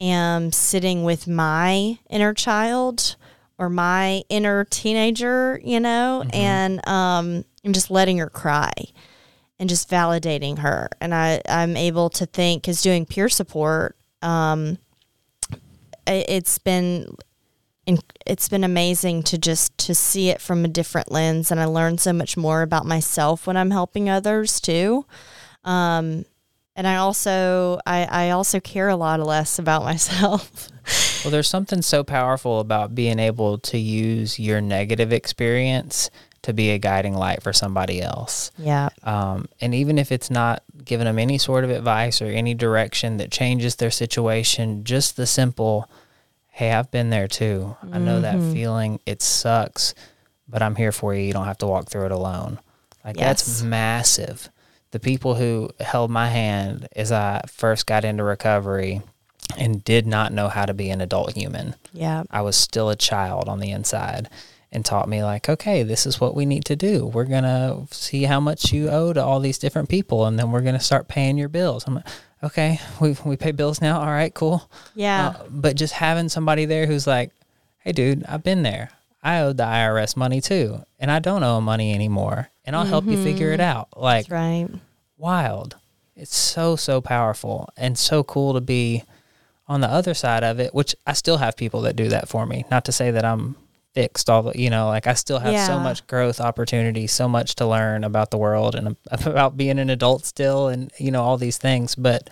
[0.00, 3.16] am sitting with my inner child
[3.58, 8.72] or my inner teenager you know and um i'm just letting her cry
[9.58, 10.88] and just validating her.
[11.00, 14.78] And i i'm able to think because doing peer support um
[16.06, 17.16] it's been
[18.26, 21.98] it's been amazing to just to see it from a different lens and i learn
[21.98, 25.06] so much more about myself when i'm helping others too.
[25.64, 26.24] Um
[26.74, 30.68] and i also i i also care a lot less about myself.
[31.24, 36.08] Well, there's something so powerful about being able to use your negative experience
[36.42, 38.52] to be a guiding light for somebody else.
[38.56, 38.90] yeah.
[39.02, 43.16] Um, and even if it's not giving them any sort of advice or any direction
[43.16, 45.90] that changes their situation, just the simple,
[46.56, 47.76] hey, I've been there too.
[47.92, 48.54] I know that mm-hmm.
[48.54, 49.00] feeling.
[49.04, 49.92] It sucks,
[50.48, 51.20] but I'm here for you.
[51.20, 52.58] You don't have to walk through it alone.
[53.04, 54.48] Like that's massive.
[54.92, 59.02] The people who held my hand as I first got into recovery
[59.58, 61.74] and did not know how to be an adult human.
[61.92, 64.30] yeah I was still a child on the inside
[64.72, 67.04] and taught me like, okay, this is what we need to do.
[67.04, 70.50] We're going to see how much you owe to all these different people and then
[70.50, 71.84] we're going to start paying your bills.
[71.86, 72.06] I'm like,
[72.42, 74.00] okay, we we pay bills now.
[74.00, 74.68] All right, cool.
[74.94, 77.30] yeah Uh, but just having somebody there who's like,
[77.78, 78.90] "Hey dude, I've been there.
[79.22, 83.06] I owed the IRS money too, and I don't owe money anymore, and I'll help
[83.06, 84.68] you figure it out." Like that's right
[85.18, 85.76] wild.
[86.14, 89.04] It's so so powerful and so cool to be
[89.68, 92.46] on the other side of it, which I still have people that do that for
[92.46, 92.64] me.
[92.70, 93.56] Not to say that I'm
[93.96, 97.54] fixed all the, you know, like I still have so much growth opportunity, so much
[97.54, 101.38] to learn about the world and about being an adult still and you know all
[101.38, 102.28] these things, but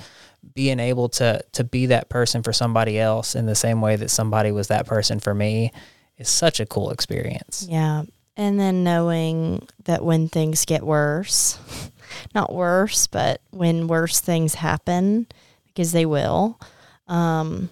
[0.54, 4.10] being able to to be that person for somebody else in the same way that
[4.10, 5.72] somebody was that person for me
[6.18, 7.66] is such a cool experience.
[7.68, 8.02] Yeah.
[8.36, 11.58] And then knowing that when things get worse,
[12.34, 15.28] not worse, but when worse things happen,
[15.68, 16.60] because they will,
[17.08, 17.70] um,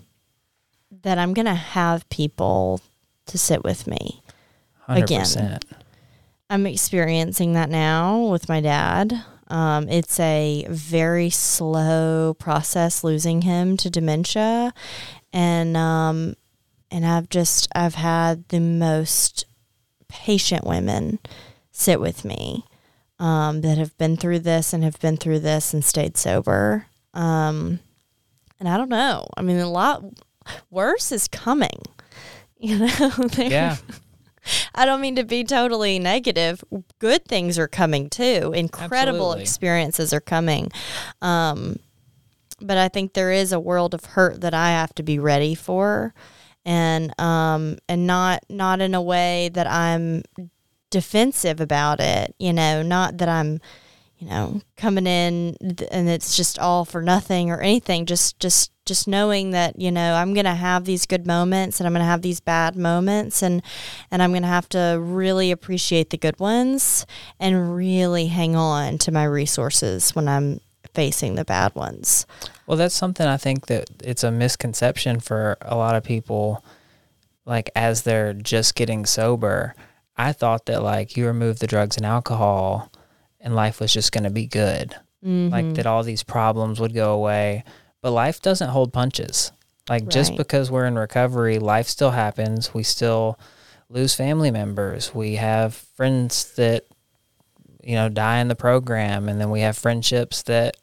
[1.03, 2.80] that I'm going to have people
[3.32, 4.22] to sit with me.
[4.88, 5.62] 100%.
[6.50, 9.24] I'm experiencing that now with my dad.
[9.48, 14.72] Um, it's a very slow process losing him to dementia,
[15.32, 16.34] and um,
[16.90, 19.44] and I've just I've had the most
[20.08, 21.18] patient women
[21.70, 22.64] sit with me
[23.18, 26.86] um, that have been through this and have been through this and stayed sober.
[27.14, 27.80] Um,
[28.58, 29.26] and I don't know.
[29.36, 30.02] I mean, a lot
[30.70, 31.82] worse is coming.
[32.68, 33.76] You know, Yeah.
[34.74, 36.64] I don't mean to be totally negative.
[36.98, 38.52] Good things are coming too.
[38.54, 39.42] Incredible Absolutely.
[39.42, 40.70] experiences are coming.
[41.20, 41.78] Um,
[42.60, 45.54] but I think there is a world of hurt that I have to be ready
[45.54, 46.14] for,
[46.64, 50.22] and um, and not not in a way that I'm
[50.90, 52.34] defensive about it.
[52.38, 53.60] You know, not that I'm
[54.18, 55.56] you know coming in
[55.90, 58.06] and it's just all for nothing or anything.
[58.06, 61.92] Just just just knowing that you know I'm gonna have these good moments and I'm
[61.92, 63.62] gonna have these bad moments and
[64.10, 67.06] and I'm gonna have to really appreciate the good ones
[67.38, 70.60] and really hang on to my resources when I'm
[70.94, 72.26] facing the bad ones.
[72.66, 76.64] Well, that's something I think that it's a misconception for a lot of people.
[77.44, 79.74] Like, as they're just getting sober,
[80.16, 82.92] I thought that, like, you remove the drugs and alcohol
[83.40, 84.94] and life was just going to be good.
[85.24, 85.74] Like, mm-hmm.
[85.74, 87.62] that all these problems would go away.
[88.03, 89.53] But life doesn't hold punches.
[89.88, 92.72] Like, just because we're in recovery, life still happens.
[92.74, 93.38] We still
[93.88, 95.14] lose family members.
[95.14, 96.84] We have friends that
[97.82, 100.76] you know die in the program and then we have friendships that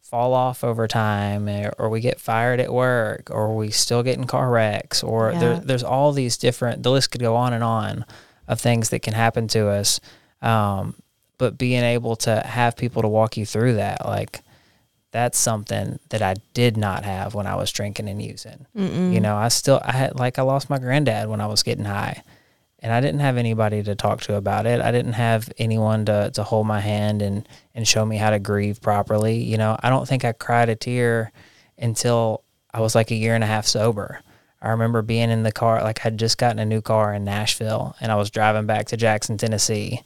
[0.00, 4.16] fall off over time eh, or we get fired at work or we still get
[4.16, 7.64] in car wrecks or there, there's all these different the list could go on and
[7.64, 8.04] on
[8.46, 10.00] of things that can happen to us
[10.42, 10.94] um,
[11.38, 14.40] but being able to have people to walk you through that like
[15.14, 18.66] that's something that I did not have when I was drinking and using.
[19.12, 21.84] You know, I still I had like I lost my granddad when I was getting
[21.84, 22.24] high
[22.80, 24.80] and I didn't have anybody to talk to about it.
[24.80, 28.40] I didn't have anyone to, to hold my hand and, and show me how to
[28.40, 29.36] grieve properly.
[29.36, 31.30] You know, I don't think I cried a tear
[31.78, 32.42] until
[32.72, 34.20] I was like a year and a half sober.
[34.60, 37.94] I remember being in the car, like I'd just gotten a new car in Nashville
[38.00, 40.02] and I was driving back to Jackson, Tennessee.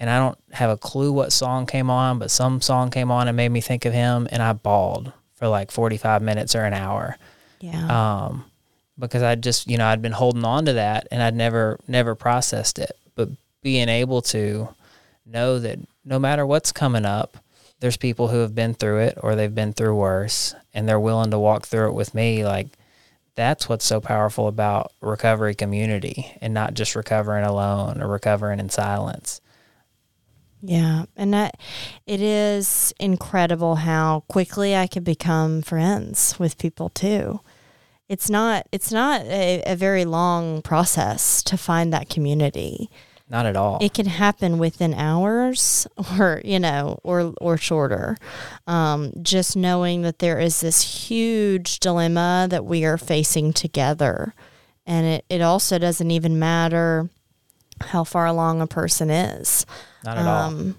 [0.00, 3.28] And I don't have a clue what song came on, but some song came on
[3.28, 4.26] and made me think of him.
[4.32, 7.16] And I bawled for like 45 minutes or an hour
[7.60, 8.24] Yeah.
[8.24, 8.44] um,
[8.98, 12.14] because I just you know I'd been holding on to that and I'd never never
[12.14, 12.92] processed it.
[13.14, 13.28] But
[13.62, 14.68] being able to
[15.26, 17.36] know that no matter what's coming up,
[17.80, 21.30] there's people who have been through it or they've been through worse, and they're willing
[21.30, 22.44] to walk through it with me.
[22.44, 22.68] Like
[23.34, 28.68] that's what's so powerful about recovery community and not just recovering alone or recovering in
[28.70, 29.40] silence.
[30.62, 31.58] Yeah, and that
[32.06, 37.40] it is incredible how quickly I could become friends with people too.
[38.08, 42.90] It's not it's not a, a very long process to find that community.
[43.28, 43.78] Not at all.
[43.80, 45.86] It can happen within hours
[46.18, 48.16] or you know or or shorter.
[48.66, 54.34] Um, just knowing that there is this huge dilemma that we are facing together,
[54.84, 57.08] and it, it also doesn't even matter
[57.82, 59.66] how far along a person is.
[60.04, 60.42] not at all.
[60.48, 60.78] Um,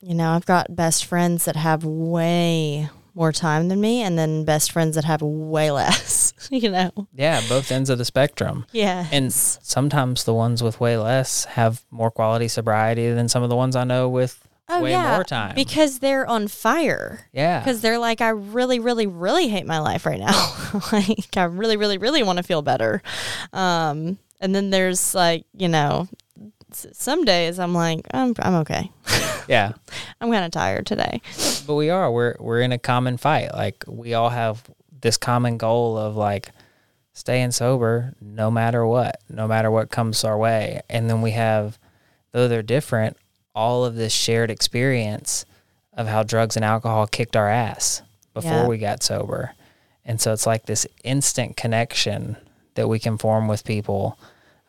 [0.00, 4.44] you know, I've got best friends that have way more time than me, and then
[4.44, 6.32] best friends that have way less.
[6.50, 8.66] You know, Yeah, both ends of the spectrum.
[8.72, 13.48] yeah, And sometimes the ones with way less have more quality sobriety than some of
[13.48, 15.54] the ones I know with oh way yeah, more time.
[15.54, 17.26] because they're on fire.
[17.32, 17.60] yeah.
[17.60, 20.54] Because they're like, I really, really, really hate my life right now.
[20.92, 23.02] like, I really, really, really want to feel better.
[23.52, 26.06] Um, and then there's like, you know,
[26.72, 28.90] some days I'm like, I'm, I'm okay.
[29.48, 29.72] yeah.
[30.20, 31.20] I'm kind of tired today.
[31.66, 32.10] But we are.
[32.10, 33.52] We're we're in a common fight.
[33.54, 34.64] Like we all have
[35.00, 36.50] this common goal of like
[37.12, 40.82] staying sober no matter what, no matter what comes our way.
[40.90, 41.78] And then we have
[42.32, 43.16] though they're different,
[43.54, 45.44] all of this shared experience
[45.94, 48.02] of how drugs and alcohol kicked our ass
[48.34, 48.66] before Yeah.
[48.66, 49.54] we got sober.
[50.04, 52.36] And so it's like this instant connection
[52.74, 54.18] that we can form with people.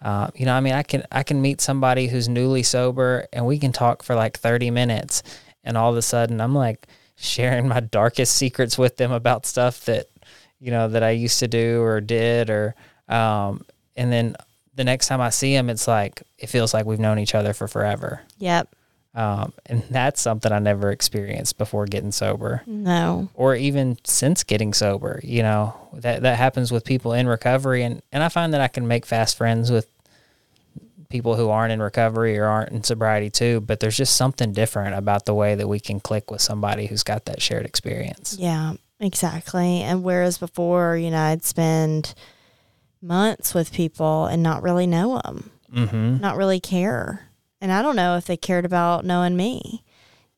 [0.01, 3.45] Uh, you know, I mean, I can I can meet somebody who's newly sober, and
[3.45, 5.23] we can talk for like thirty minutes,
[5.63, 9.85] and all of a sudden, I'm like sharing my darkest secrets with them about stuff
[9.85, 10.05] that
[10.59, 12.75] you know that I used to do or did, or
[13.07, 14.35] um, and then
[14.75, 17.53] the next time I see them, it's like it feels like we've known each other
[17.53, 18.21] for forever.
[18.37, 18.69] Yep.
[19.15, 23.29] Um, and that's something I never experienced before getting sober No.
[23.33, 25.19] or even since getting sober.
[25.23, 28.67] You know, that that happens with people in recovery and, and I find that I
[28.67, 29.87] can make fast friends with
[31.09, 34.93] people who aren't in recovery or aren't in sobriety too, but there's just something different
[34.93, 38.35] about the way that we can click with somebody who's got that shared experience.
[38.37, 39.81] Yeah, exactly.
[39.83, 42.13] And whereas before, you know, I'd spend
[43.01, 46.19] months with people and not really know them, Mhm.
[46.19, 47.21] not really care.
[47.61, 49.83] And I don't know if they cared about knowing me.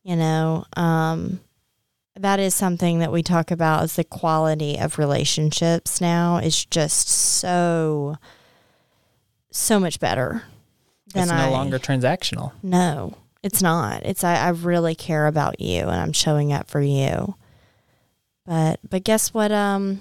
[0.04, 1.42] You know, um,
[2.16, 7.10] that is something that we talk about is the quality of relationships now is just
[7.10, 8.16] so,
[9.52, 10.44] so much better
[11.14, 11.50] than It's no I.
[11.50, 12.54] longer transactional.
[12.64, 14.04] No, it's not.
[14.06, 17.36] It's I, I really care about you and I'm showing up for you.
[18.46, 20.00] But but guess what um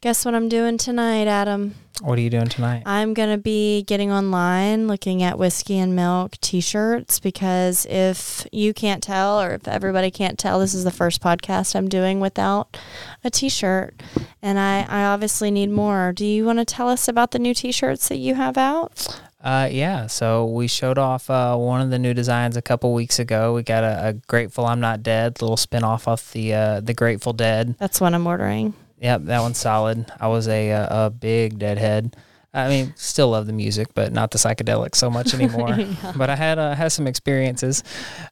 [0.00, 1.74] guess what I'm doing tonight, Adam?
[2.00, 2.82] What are you doing tonight?
[2.86, 8.46] I'm going to be getting online looking at whiskey and milk t shirts because if
[8.52, 12.20] you can't tell, or if everybody can't tell, this is the first podcast I'm doing
[12.20, 12.76] without
[13.22, 13.94] a t shirt.
[14.42, 16.12] And I, I obviously need more.
[16.12, 19.20] Do you want to tell us about the new t shirts that you have out?
[19.42, 23.18] Uh, yeah, so we showed off uh, one of the new designs a couple weeks
[23.18, 23.52] ago.
[23.52, 26.94] We got a, a Grateful I'm Not Dead little spin off of the uh, the
[26.94, 27.76] Grateful Dead.
[27.78, 28.74] That's what I'm ordering.
[29.00, 30.06] Yep, that one's solid.
[30.20, 32.16] I was a a, a big Deadhead.
[32.54, 35.76] I mean, still love the music, but not the psychedelics so much anymore.
[36.14, 37.82] But I had uh, had some experiences.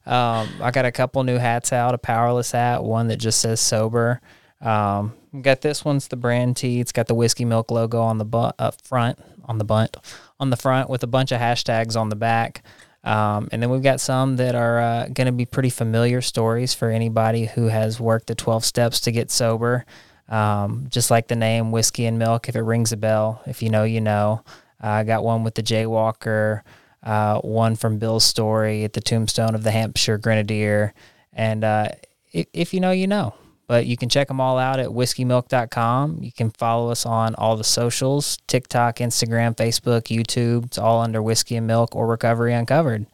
[0.05, 3.59] Um, I got a couple new hats out, a powerless hat, one that just says
[3.59, 4.21] sober.
[4.61, 6.79] Um, got this one's the brand tee.
[6.79, 9.97] It's got the whiskey milk logo on the bu- up front, on the bunt,
[10.39, 12.63] on the front with a bunch of hashtags on the back.
[13.03, 16.73] Um, and then we've got some that are uh, going to be pretty familiar stories
[16.73, 19.85] for anybody who has worked the 12 steps to get sober.
[20.29, 23.69] Um, just like the name Whiskey and Milk, if it rings a bell, if you
[23.69, 24.43] know, you know.
[24.83, 26.61] Uh, I got one with the Jaywalker,
[27.03, 30.93] uh, one from Bill's story at the tombstone of the Hampshire Grenadier.
[31.33, 31.89] And uh,
[32.31, 33.35] if, if you know, you know.
[33.65, 36.19] But you can check them all out at whiskeymilk.com.
[36.21, 40.65] You can follow us on all the socials TikTok, Instagram, Facebook, YouTube.
[40.65, 43.07] It's all under Whiskey and Milk or Recovery Uncovered.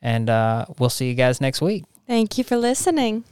[0.00, 1.84] And uh, we'll see you guys next week.
[2.06, 3.24] Thank you for listening.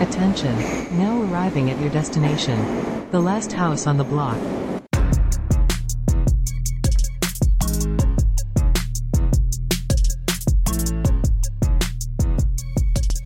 [0.00, 0.56] Attention.
[0.98, 3.10] Now arriving at your destination.
[3.10, 4.38] The last house on the block.